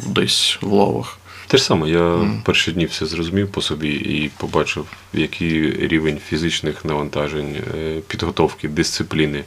[0.02, 1.18] в, десь в лавах.
[1.46, 6.84] Те ж саме, я перші дні все зрозумів по собі і побачив, який рівень фізичних
[6.84, 9.44] навантажень, е, підготовки, дисципліни.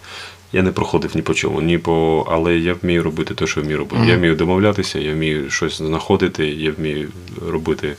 [0.56, 2.28] Я не проходив ні по чому, ні по.
[2.32, 4.03] Але я вмію робити те, що вмію робити.
[4.08, 7.10] Я вмію домовлятися, я вмію щось знаходити, я вмію
[7.47, 7.95] робити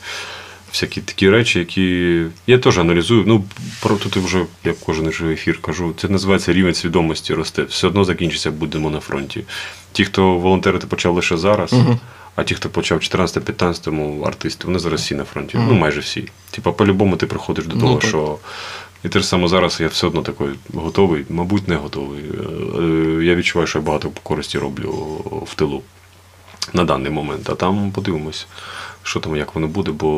[0.72, 3.24] всякі такі речі, які я теж аналізую.
[3.26, 3.44] Ну,
[3.82, 7.62] про тут вже, як кожен живий ефір кажу, це називається рівень свідомості росте.
[7.62, 9.44] Все одно закінчиться, будемо на фронті.
[9.92, 11.74] Ті, хто волонтерити почав лише зараз,
[12.36, 15.58] а ті, хто почав 14-15-му артисти, вони зараз всі на фронті.
[15.68, 16.28] Ну, майже всі.
[16.50, 18.08] Типа, по-любому ти приходиш до Ну, того, так.
[18.08, 18.38] що.
[19.06, 22.24] І те ж саме зараз я все одно такий готовий, мабуть, не готовий.
[23.20, 24.90] Е, Я відчуваю, що я багато користі роблю
[25.46, 25.82] в тилу
[26.72, 27.50] на даний момент.
[27.50, 28.46] А там подивимось,
[29.02, 30.08] що там, як воно буде, бо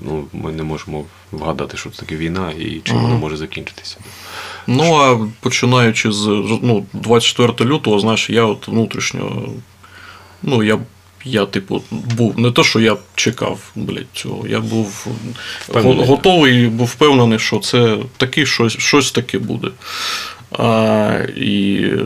[0.00, 3.96] ну, ми не можемо вгадати, що це таке війна і чим воно може закінчитися.
[4.66, 6.26] Ну, а починаючи з
[6.62, 9.48] ну, 24 лютого, знаєш, я от внутрішньо.
[10.42, 10.78] Ну, я,
[11.30, 14.46] я, типу, був не те, що я чекав блядь, цього.
[14.48, 15.06] Я був
[15.60, 15.98] Впевнений.
[15.98, 19.68] го- готовий, був впевнений, що це таки щось, щось таке буде.
[20.52, 21.98] А, і е,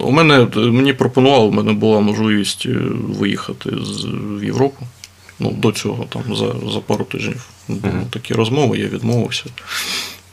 [0.00, 2.76] у мене мені пропонували, у мене була можливість е,
[3.18, 4.04] виїхати з,
[4.40, 4.86] в Європу.
[5.38, 9.44] Ну, до цього там за, за пару тижнів були такі розмови, я відмовився.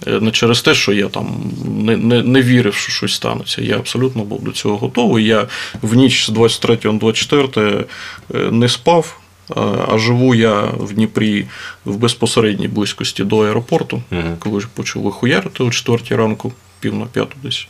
[0.07, 3.61] Е, Не через те, що я там не, не, не вірив, що щось станеться.
[3.61, 5.25] Я абсолютно був до цього готовий.
[5.25, 5.47] Я
[5.81, 7.85] в ніч з 23 на 24
[8.33, 9.19] е, не спав,
[9.55, 11.45] а- живу я в Дніпрі
[11.85, 14.35] в безпосередній близькості до аеропорту, Мгм.
[14.39, 17.67] коли ж почали хуярити о 4 ранку, пів на п'яту десь.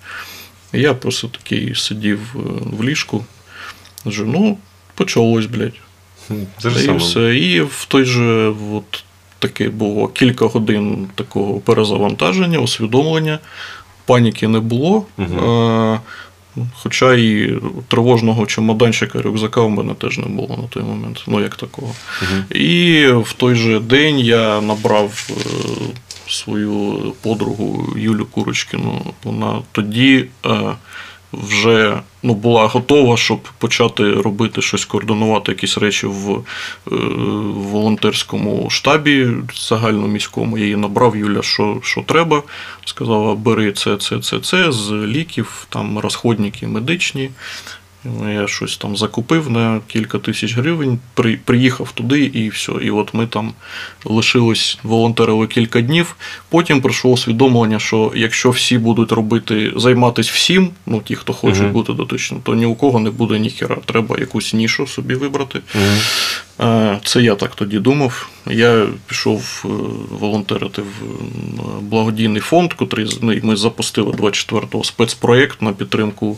[0.74, 2.40] Я просто такий сидів е,
[2.78, 3.26] в ліжку.
[4.04, 4.58] Кажу, ну,
[4.96, 5.74] почалось, блядь.
[6.62, 7.36] Це і все.
[7.38, 9.04] І в той же от,
[9.42, 13.40] таке було кілька годин такого перезавантаження, усвідомлення.
[14.06, 15.06] Паніки не було.
[15.20, 16.00] Е,
[16.74, 17.54] Хоча і
[17.88, 21.94] тривожного чемоданчика рюкзака в мене теж не було на той момент, ну як такого.
[22.50, 25.34] І в той же день я набрав е,
[26.28, 29.02] свою подругу Юлю Курочкіну.
[29.24, 30.50] Вона тоді е,
[31.34, 36.42] вже ну, була готова, щоб почати робити щось, координувати якісь речі в, е,
[37.56, 40.58] волонтерському штабі загальноміському.
[40.58, 42.44] Я її набрав Юля, що, що треба.
[42.86, 47.30] Сказала, бери це, це, це, це з ліків, там розходники медичні.
[48.32, 52.72] Я щось там закупив на кілька тисяч гривень, при, приїхав туди і все.
[52.82, 53.54] І от ми там
[54.06, 56.16] лишились, волонтерили кілька днів.
[56.50, 61.72] Потім прийшло усвідомлення, що якщо всі будуть робити, займатися всім, ну ті, хто хочуть Мгм.
[61.72, 63.78] бути дотичним, то ні у кого не буде ніхіра.
[63.86, 65.60] Треба якусь нішу собі вибрати.
[66.60, 68.30] Е, Це я так тоді думав.
[68.48, 69.68] Я пішов е,
[70.20, 76.38] волонтерити в благодійний фонд, котрий ми запустили 24-го спецпроєкт на підтримку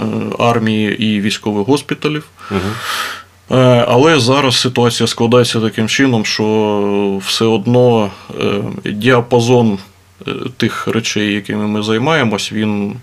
[0.00, 0.04] е,
[0.38, 2.26] армії і військових госпіталів.
[2.52, 3.56] Е,
[3.88, 8.10] Але зараз ситуація складається таким чином, що все одно
[8.84, 9.78] діапазон
[10.56, 12.96] тих речей, якими ми займаємось, він.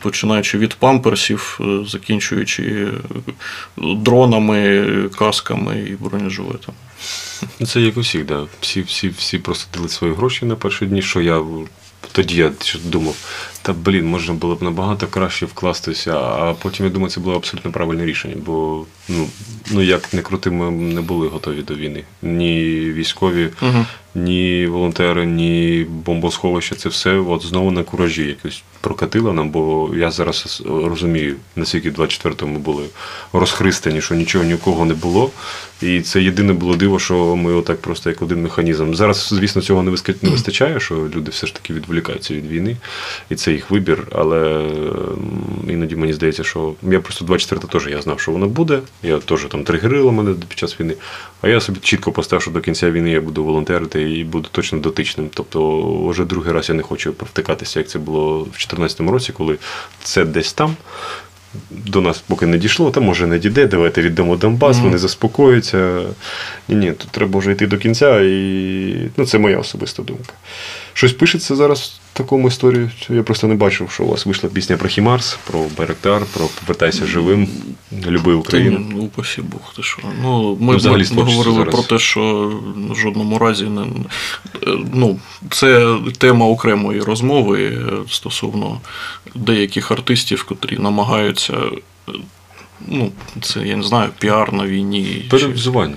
[0.00, 2.88] Починаючи від памперсів, закінчуючи
[3.76, 4.84] дронами,
[5.18, 6.78] касками і бронежилетами.
[7.60, 8.46] Ну, Це як усіх, да.
[8.60, 11.42] Всі, всі, всі просто дали свої гроші на перші дні, що я
[12.12, 12.52] тоді я
[12.84, 13.16] думав,
[13.66, 17.70] та блін, можна було б набагато краще вкластися, а потім я думаю, це було абсолютно
[17.70, 19.28] правильне рішення, бо ну,
[19.70, 22.04] ну як не крути, ми не були готові до війни.
[22.22, 22.60] Ні
[22.94, 23.86] військові, Угу.
[24.14, 30.10] ні волонтери, ні бомбосховища, це все от знову на куражі якось прокатило нам, бо я
[30.10, 32.84] зараз розумію, наскільки в 24-му були
[33.32, 35.30] розхристані, що нічого ні у кого не було.
[35.82, 38.94] І це єдине було диво, що ми отак просто як один механізм.
[38.94, 39.90] Зараз, звісно, цього не
[40.22, 42.76] не вистачає, що люди все ж таки відволікаються від війни,
[43.30, 44.08] і це їх вибір.
[44.12, 44.70] Але
[45.68, 48.80] іноді мені здається, що я просто 24 теж я знав, що воно буде.
[49.02, 50.94] Я теж там тригерило мене під час війни.
[51.42, 54.78] А я собі чітко поставив, що до кінця війни я буду волонтерити і буду точно
[54.78, 55.28] дотичним.
[55.34, 59.58] Тобто, вже другий раз я не хочу провтикатися, як це було в 2014 році, коли
[60.02, 60.76] це десь там.
[61.70, 66.02] До нас поки не дійшло, там може не дійде, давайте віддамо Донбас, вони заспокоються.
[66.68, 70.32] Ні, ні, тут треба вже йти до кінця, і ну, це моя особиста думка.
[70.96, 72.90] Щось пишеться зараз в такому історії.
[73.08, 77.06] Я просто не бачив, що у вас вийшла пісня про Хімарс, про Байрактар, про Повертайся
[77.06, 77.48] живим,
[78.06, 78.86] Люби Україну.
[78.90, 79.98] ну, упасі Бог, ти що.
[80.22, 81.74] Ну, ми, Ну, взагалі, ми, ми говорили зараз.
[81.74, 82.52] про те, що
[82.90, 83.86] в жодному разі не.
[84.94, 85.18] Ну,
[85.50, 88.80] це тема окремої розмови е, стосовно
[89.34, 91.54] деяких артистів, котрі намагаються.
[92.88, 95.04] Ну, це я не знаю, піар на війні.
[95.22, 95.96] чи- Перевзування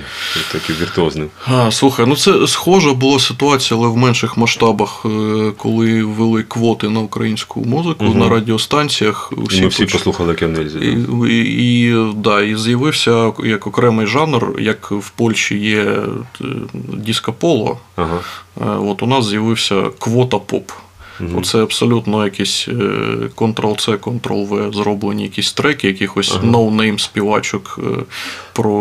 [0.52, 1.26] таке віртуозне.
[1.46, 5.10] А, слухай, ну це схожа була ситуація, але в менших масштабах, е,
[5.58, 8.20] коли ввели квоти на українську музику Мгм.
[8.20, 9.34] на радіостанціях.
[9.52, 10.80] І ми всі поч- послухали Кевнельзі.
[10.80, 16.46] і, і, і, да, і з'явився як окремий жанр, як в Польщі є е,
[16.94, 18.20] диско-поло, Ага.
[18.62, 20.72] е, от у нас з'явився квота поп.
[21.36, 22.72] Оце абсолютно якісь е,
[23.36, 28.04] Ctrl-C, Ctrl-V зроблені якісь треки, якихось no name співачок е,
[28.54, 28.74] про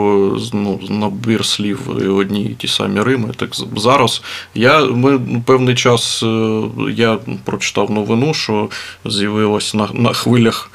[0.52, 3.28] ну, набір слів і одні і ті самі Рими.
[3.36, 4.22] Так зараз
[4.54, 8.68] я ми ну, певний час е, я прочитав новину, що
[9.04, 10.70] з'явилось на, на хвилях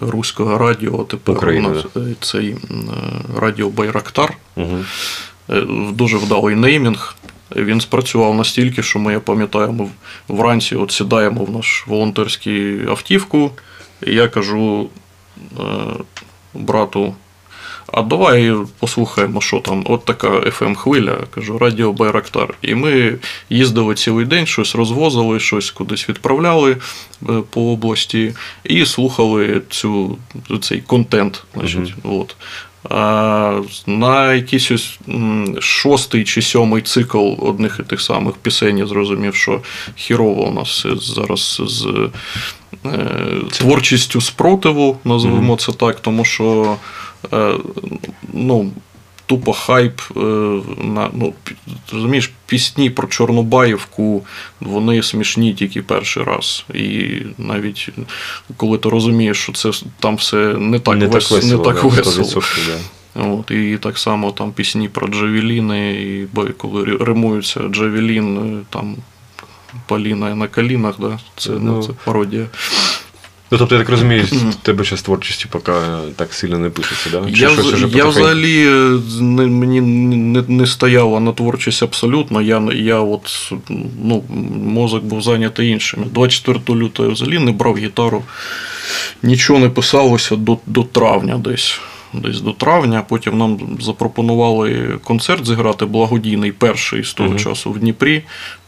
[0.00, 1.04] руського радіо.
[1.04, 1.84] Тепер Україна, у нас
[2.20, 2.56] цей
[3.36, 4.36] радіо Байрактар.
[4.56, 4.78] Угу.
[5.92, 7.14] Дуже вдалий неймінг.
[7.56, 9.88] Він спрацював настільки, що ми, я пам'ятаю, ми
[10.28, 13.50] вранці от сідаємо в наш волонтерський автівку,
[14.06, 14.88] і я кажу
[15.58, 15.62] е,
[16.54, 17.14] брату.
[17.92, 19.84] А давай послухаємо, що там.
[19.86, 22.54] От така fm хвиля, кажу, Радіо Байрактар.
[22.62, 23.18] І ми
[23.50, 26.76] їздили цілий день, щось розвозили, щось кудись відправляли е,
[27.50, 28.34] по області,
[28.64, 30.18] і слухали цю,
[30.60, 31.44] цей контент.
[31.54, 32.36] Значить, от.
[33.86, 34.98] На якийсь ось
[35.60, 39.60] шостий чи сьомий цикл одних і тих самих пісень я зрозумів, що
[39.96, 41.86] хірово у нас зараз з
[42.86, 42.90] е,
[43.52, 46.76] творчістю спротиву, назвемо це так, тому що
[47.32, 47.54] е,
[48.32, 48.70] ну,
[49.30, 50.20] тупо хайп е,
[50.84, 51.34] на ну,
[51.92, 54.24] розумієш, пісні про Чорнобаївку,
[54.60, 56.64] вони смішні тільки перший раз.
[56.74, 57.88] І навіть
[58.56, 59.70] коли ти розумієш, що це
[60.00, 61.58] там все не так, не вес- так весело.
[61.58, 62.42] не так да, весело.
[63.14, 66.26] От, і так само там пісні про Джавеліни, і
[66.56, 68.96] коли ри- римується Джавелін, е, там
[69.86, 71.18] Поліна на колінах, да?
[71.36, 72.46] це, Ну, це пародія.
[73.52, 75.72] Ну, тобто, я так розумію, в тебе ще з творчістю поки
[76.16, 77.30] так сильно не пишеться, да?
[77.30, 82.42] Чи Я, щось уже я взагалі е, не, мені не, не стояла на творчість абсолютно.
[82.42, 83.52] Я, я от,
[84.04, 84.24] ну,
[84.64, 86.06] мозок був зайнятий іншими.
[86.14, 88.22] 24 лютого я взагалі не брав гітару,
[89.22, 91.80] нічого не писалося до, до травня десь.
[92.12, 97.38] Десь до травня, потім нам запропонували концерт зіграти благодійний перший з того Мгм.
[97.38, 98.22] часу в Дніпрі.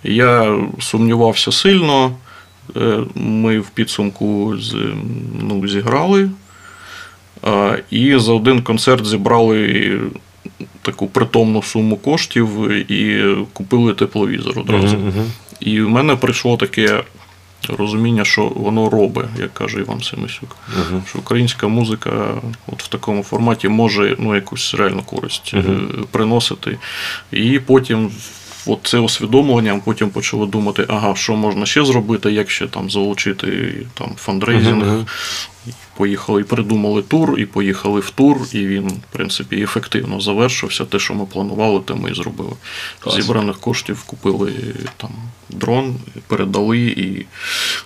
[0.04, 2.10] Я сумнівався сильно.
[2.76, 4.76] Е, Ми в підсумку з,
[5.42, 6.30] ну, зіграли.
[7.90, 10.00] І за один концерт зібрали
[10.82, 14.96] таку притомну суму коштів і купили тепловізор одразу.
[14.96, 15.32] Мгм, мгм.
[15.60, 17.02] І в мене прийшло таке
[17.68, 20.56] розуміння, що воно робить, як каже Іван Семисюк.
[20.90, 21.02] Мгм.
[21.08, 22.34] Що українська музика
[22.66, 26.06] от в такому форматі може ну, якусь реальну користь е, Мгм.
[26.10, 26.78] приносити.
[27.32, 28.10] І потім.
[28.66, 33.74] От це усвідомленням, потім почали думати, ага, що можна ще зробити, як ще там залучити
[33.94, 34.86] там фандрейзинг.
[34.86, 35.06] Мгм.
[35.96, 40.84] Поїхали і придумали тур, і поїхали в тур, і він, в принципі, ефективно завершився.
[40.84, 42.52] Те, що ми планували, те ми і зробили.
[43.00, 43.16] Клас.
[43.16, 44.52] Зібраних коштів купили
[44.96, 45.10] там
[45.50, 45.96] дрон,
[46.26, 46.78] передали.
[46.78, 47.26] І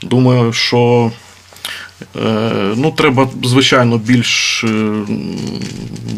[0.02, 1.12] думаю, що
[2.76, 5.04] ну, треба, звичайно, більш, е,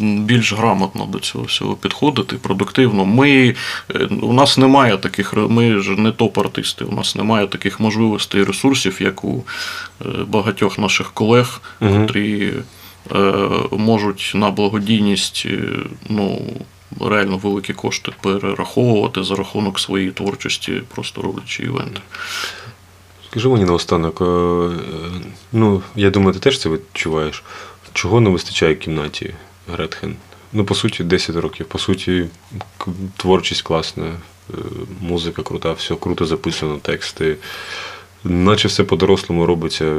[0.01, 3.05] більш грамотно до цього всього підходити, продуктивно.
[3.05, 3.55] Ми,
[3.95, 8.45] е, у нас немає таких, ми ж не топ-артисти, у нас немає таких можливостей і
[8.45, 9.45] ресурсів, як у
[10.03, 12.53] е, багатьох наших колег, котрі
[13.15, 13.17] е,
[13.73, 15.59] можуть на благодійність е,
[16.09, 16.43] ну,
[17.01, 22.01] реально великі кошти перераховувати за рахунок своєї творчості, просто роблячи івенти.
[23.39, 24.25] Скажи мені наостанок, е,
[25.53, 27.43] ну, я думаю, ти теж це відчуваєш.
[27.93, 29.35] Чого не вистачає кімнаті
[29.73, 30.17] Гретхен?
[30.53, 31.67] Ну, по суті, 10 років.
[31.67, 32.25] По суті,
[33.17, 34.55] творчість класна, е,
[35.01, 37.37] музика крута, все круто записано, тексти.
[38.25, 39.95] Наче все по-дорослому робиться.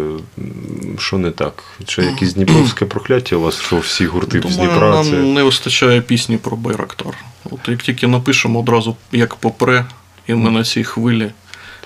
[0.97, 1.63] Що не так?
[1.85, 4.89] Чи якесь Дніпровське прокляття у вас, що всі гурти з Дніпра?
[4.89, 5.11] Нам Це...
[5.11, 7.17] не вистачає пісні про Байрактар.
[7.51, 9.85] От як тільки напишемо одразу як попре,
[10.27, 11.31] і ми на цій хвилі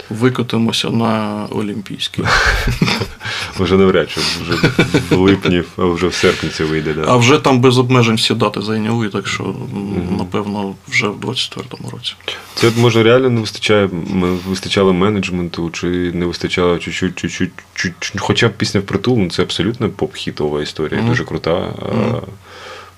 [0.09, 2.25] викотимося на Олімпійський.
[3.59, 4.71] Вже навряд чи вже
[5.09, 6.93] в липні, а вже в серпні це вийде.
[6.93, 7.03] Да.
[7.07, 9.55] А вже там без обмежень всі дати зайняли, так що,
[10.17, 12.15] напевно, вже в 24-му році.
[12.55, 13.89] Це може реально не вистачає,
[14.47, 18.21] вистачало менеджменту, чи не вистачало чуть-чуть, чуть-чуть, чуть-чуть.
[18.21, 21.07] Хоча б пісня впритул, ну, це абсолютно поп-хітова історія, mm.
[21.07, 21.51] дуже крута.
[21.51, 22.21] Mm.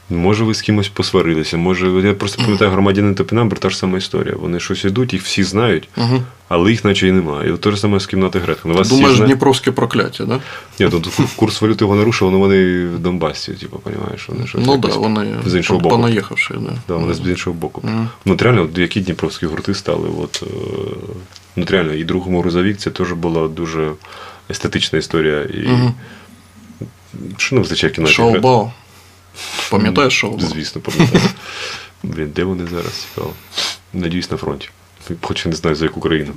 [0.09, 4.35] Може, ви з кимось посварилися, може, я просто пам'ятаю громадянин Топінамбр, та ж сама історія.
[4.39, 6.21] Вони щось йдуть, їх всі знають, угу.
[6.47, 7.53] але їх наче і немає.
[7.53, 8.73] І те ж саме з кімнати Гретхен.
[8.73, 9.25] Вас Думаєш, зна...
[9.25, 10.25] Дніпровське прокляття?
[10.25, 10.39] Да?
[10.79, 14.65] Ні, тут курс валюти його нарушив, але вони в Донбасі, типу, розумієш, вони щось.
[14.65, 15.95] Ну так, да, вони з іншого боку.
[15.95, 16.73] понаїхавши, да.
[16.87, 17.81] Да, вони з іншого боку.
[17.83, 18.07] Угу.
[18.25, 20.09] Ну, реально, які дніпровські гурти стали.
[20.21, 20.43] От,
[21.55, 23.91] ну, реально, і другому грузовік це теж була дуже
[24.49, 25.41] естетична історія.
[25.41, 25.67] І...
[25.71, 25.93] Угу.
[27.37, 28.15] Що не вистачає кімнаті?
[28.15, 28.71] Шоу-бау.
[29.71, 30.39] Пам'ятаєш шоу?
[30.39, 31.23] Звісно, пам'ятаю.
[32.03, 33.07] Блін, де вони зараз?
[33.09, 33.33] Цікаво.
[33.93, 34.69] Надіюсь, на фронті.
[35.21, 36.33] Хоч не знаю, за яку країну.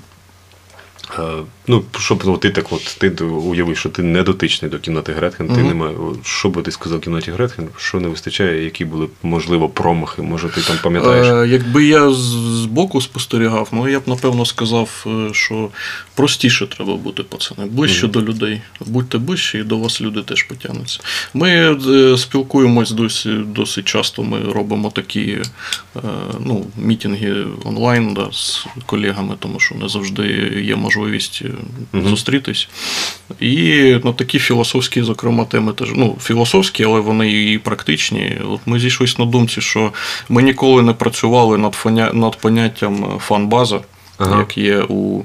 [1.67, 5.49] Ну, щоб ну, ти так от ти уявив, що ти не дотичний до кімнати Гретхен,
[5.49, 5.97] ти немає.
[6.23, 10.61] Що би ти сказав кімнаті Гретхен, що не вистачає, які були, можливо, промахи, може ти
[10.61, 11.27] там пам'ятаєш?
[11.27, 15.69] Е, Якби я з боку спостерігав, ну я б напевно сказав, е, що
[16.19, 18.11] простіше треба бути, пацани, ближче mm-hmm.
[18.11, 18.61] до людей.
[18.87, 21.01] Будьте ближче, і до вас люди теж потягнуться.
[21.35, 21.51] Ми
[21.89, 24.23] е, спілкуємось досі досить часто.
[24.23, 25.39] Ми робимо такі
[25.97, 26.01] е,
[26.41, 30.27] ну, мітинги онлайн да, з колегами, тому що не завжди
[30.65, 32.09] є можливість mm-hmm.
[32.09, 32.69] зустрітись.
[33.41, 38.39] І ну, такі філософські, зокрема, теми теж ну, філософські, але вони і практичні.
[38.45, 39.93] От Ми зійшлися на думці, що
[40.29, 41.59] ми ніколи не працювали
[42.13, 43.81] над поняттям фан-база,
[44.19, 44.39] ага.
[44.39, 45.25] як є у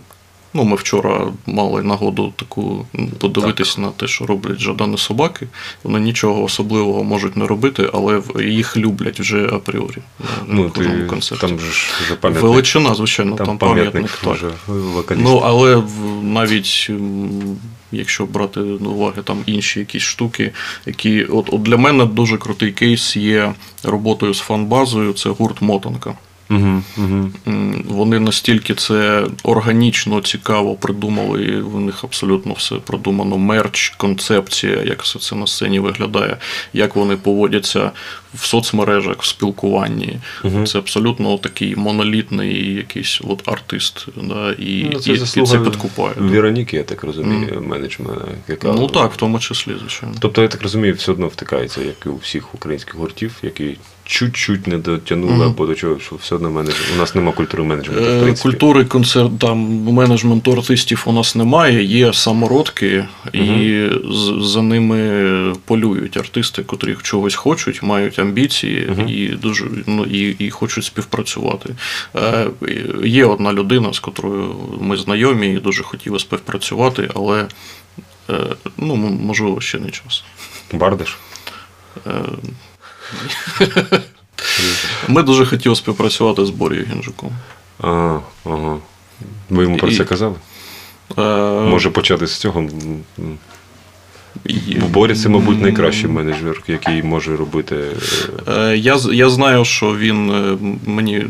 [0.53, 2.85] Ну, Ми вчора мали нагоду таку
[3.19, 3.85] подивитись так.
[3.85, 5.47] на те, що роблять жадани собаки.
[5.83, 9.97] Вони нічого особливого можуть не робити, але їх люблять вже апріорі.
[10.47, 11.47] Ну, ти, концерті.
[11.47, 11.69] Там же
[12.05, 12.51] вже пам'ятник.
[12.51, 14.09] Величина, звичайно, там, там пам'ятник.
[14.21, 14.57] пам'ятник
[15.07, 15.17] так.
[15.17, 15.83] Ну, але
[16.21, 16.91] навіть.
[17.95, 20.51] Якщо брати до уваги там інші якісь штуки,
[20.85, 26.15] які от, от для мене дуже крутий кейс є роботою з фан-базою, це гурт Мотанка.
[26.49, 27.31] Угу, угу.
[27.87, 31.43] Вони настільки це органічно цікаво придумали.
[31.43, 33.37] і В них абсолютно все продумано.
[33.37, 36.37] Мерч, концепція, як все це на сцені виглядає,
[36.73, 37.91] як вони поводяться
[38.33, 40.19] в соцмережах, в спілкуванні.
[40.43, 40.65] Угу.
[40.67, 44.07] Це абсолютно такий монолітний якийсь от артист.
[44.15, 46.15] Да, І ну, це, і, і це підкупає.
[46.17, 47.67] Вероніки, я так розумію, mm.
[47.67, 48.19] менеджмент.
[48.47, 48.73] Яка...
[48.73, 50.15] Ну так, в тому числі, звичайно.
[50.19, 54.67] Тобто, я так розумію, все одно втикається, як і у всіх українських гуртів, які чуть-чуть
[54.67, 55.45] не дотягнули mm-hmm.
[55.45, 56.75] або до чого, що все одно менедж...
[56.95, 58.03] у нас немає культури менеджменту.
[58.03, 58.49] в е, принципі.
[58.49, 63.61] Культури концерт там менеджменту артистів у нас немає, є самородки, mm-hmm.
[63.61, 63.91] і
[64.43, 69.09] за ними полюють артисти, котрі чогось хочуть, мають амбіції mm-hmm.
[69.09, 71.75] і дуже ну, і, і хочуть співпрацювати.
[72.15, 72.47] Е,
[73.03, 77.47] Є одна людина, з котрою ми знайомі і дуже хотіли співпрацювати, але
[78.29, 78.33] е,
[78.77, 80.23] ну, можливо, ще не час.
[80.73, 81.17] Бардиш?
[82.07, 82.11] Е,
[85.07, 87.31] ми дуже хотіли співпрацювати з Борією Гінжуком.
[87.81, 88.77] А, ага.
[89.49, 90.35] Ви йому про це казали?
[91.17, 91.21] Е...
[91.69, 92.69] Може почати з цього.
[94.89, 97.75] Боря це, мабуть, найкращий менеджер, який може робити.
[98.47, 101.25] Е, я я знаю, що він е, мені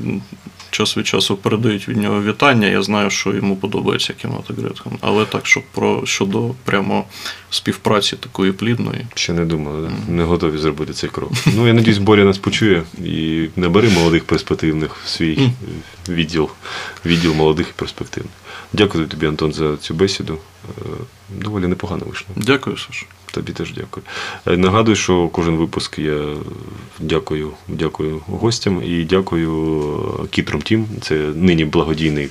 [0.73, 2.67] час від часу передають від нього вітання.
[2.67, 4.53] Я знаю, що йому подобається кімната
[5.01, 7.05] Але так, щоб про щодо прямо
[7.49, 9.05] співпраці такої плідної.
[9.15, 10.09] Ще не думали, mm.
[10.09, 11.31] не готові зробити цей крок.
[11.55, 15.51] Ну, я надіюсь, Боря нас почує і набери молодих перспективних в свій mm.
[16.09, 16.49] відділ,
[17.05, 18.33] відділ молодих і перспективних.
[18.73, 20.37] Дякую тобі, Антон, за цю бесіду.
[20.69, 20.81] Е,
[21.29, 22.27] доволі непогано вийшло.
[22.35, 23.05] Дякую, Саш.
[23.33, 24.05] Тобі теж дякую.
[24.47, 26.35] Е, нагадую, що кожен випуск я
[26.99, 30.85] дякую дякую гостям і дякую Кітром Тім.
[31.01, 32.29] Це нині благодійний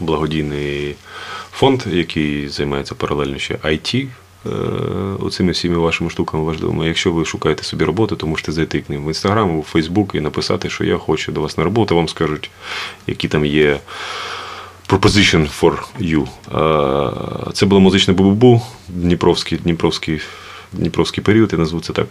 [0.00, 0.94] благодійний
[1.52, 4.08] фонд, який займається паралельно ще IT.
[4.46, 4.50] Е,
[5.20, 6.86] оцими всіми вашими штуками важливими.
[6.86, 10.20] Якщо ви шукаєте собі роботу, то можете зайти к ним в інстаграм, в Фейсбук і
[10.20, 12.50] написати, що я хочу до вас на роботу, вам скажуть,
[13.06, 13.80] які там є
[14.90, 16.26] Proposition for You.
[17.52, 20.20] Це було музичне бубу, Дніпровський Дніпровський
[20.72, 22.06] Дніпровський період, я назву це так.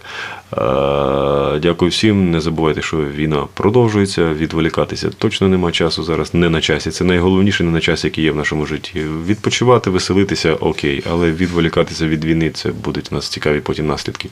[1.61, 2.31] Дякую всім.
[2.31, 4.33] Не забувайте, що війна продовжується.
[4.33, 6.33] Відволікатися точно нема часу зараз.
[6.33, 6.91] Не на часі.
[6.91, 9.05] Це найголовніше не на часі, який є в нашому житті.
[9.25, 14.29] Відпочивати, веселитися, окей, але відволікатися від війни це будуть у нас цікаві потім наслідки.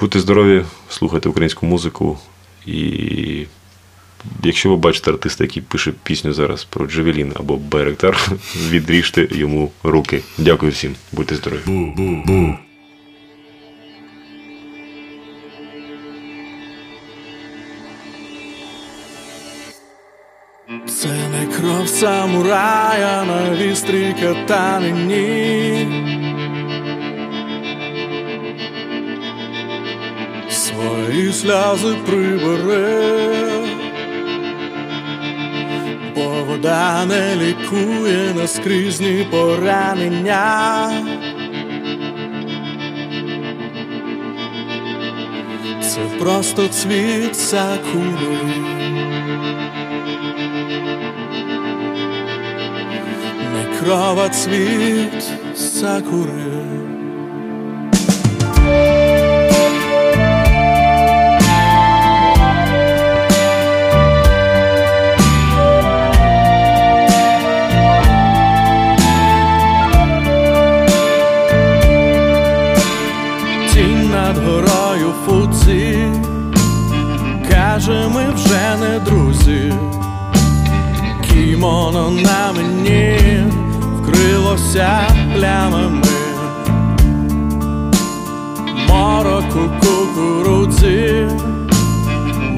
[0.00, 2.18] Будьте здорові, слухайте українську музику
[2.66, 3.46] і.
[4.42, 8.30] Якщо ви бачите артиста, який пише пісню зараз про Джавелін або Беректар,
[8.70, 10.20] відріжте йому руки.
[10.38, 11.60] Дякую всім, будьте здорові.
[20.86, 25.86] Це не кров самурая на вістрій катанині
[30.50, 33.77] Свої сльози прибере
[36.24, 40.90] вода не лікує наскрізні поранення.
[45.80, 48.38] Це просто цвіт сакури.
[53.52, 56.87] Не крова цвіт сакури.
[81.58, 83.18] Кімоно на мені
[83.98, 85.00] вкрилося
[85.34, 86.02] плямами,
[88.88, 91.28] мороку кукурудзі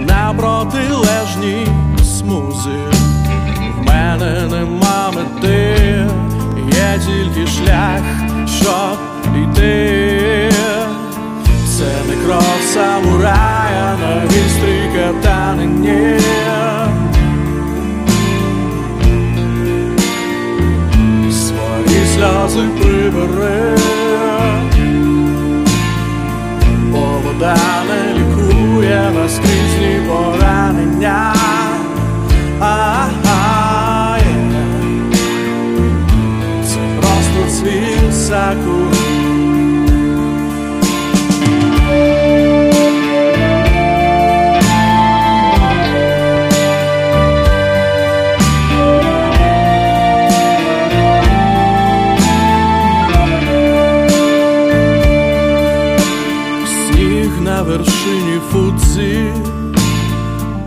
[0.09, 1.67] на протилежній
[2.05, 2.79] смузі.
[3.79, 6.07] В мене нема мети,
[6.67, 8.03] є тільки шлях,
[8.47, 8.99] щоб
[9.43, 10.53] йти.
[11.79, 16.20] Це не кров самурая на вістрій катанині
[22.21, 23.77] сльози прибере,
[26.93, 27.57] Бо вода
[27.89, 31.35] не лікує наскрізні поранення.
[36.65, 39.10] Це просто цвіт сакури
[58.91, 59.33] фудзі,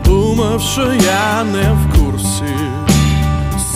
[0.05, 2.53] думав, що я не в курсі,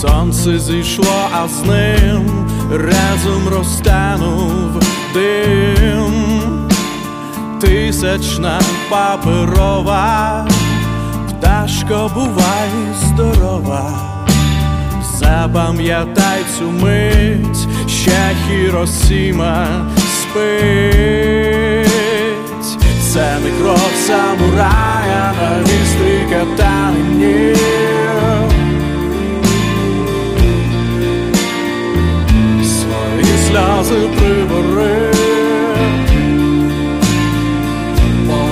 [0.02, 4.84] сонце зійшло, а з ним разом розтанув
[5.14, 6.40] дим,
[7.62, 10.48] тисячна паперова,
[11.30, 12.70] пташко бувай
[13.06, 13.92] здорова.
[15.20, 19.68] Запам'ятай цю мить, ще Хіросіма
[20.22, 21.87] спить
[23.14, 27.56] це не кров самурая на вістрі катанині
[32.64, 35.12] Свої сльози прибори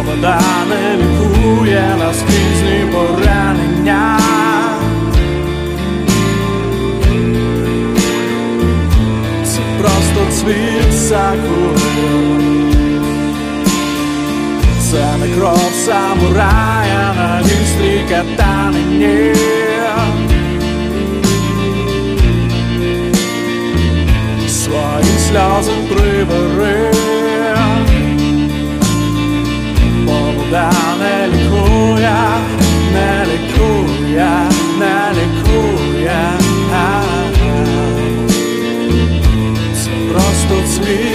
[0.05, 4.19] Вода не лікує наскрізні поранення.
[9.45, 12.64] Це просто цвіт сакури
[14.95, 19.33] це не кров самурая на вістрі катанині
[24.47, 26.91] Свої сльози прибери.
[30.05, 32.17] Бо вода не лікує,
[32.93, 34.29] не лікує,
[34.79, 36.29] не лікує.
[39.83, 41.14] Це просто цвіт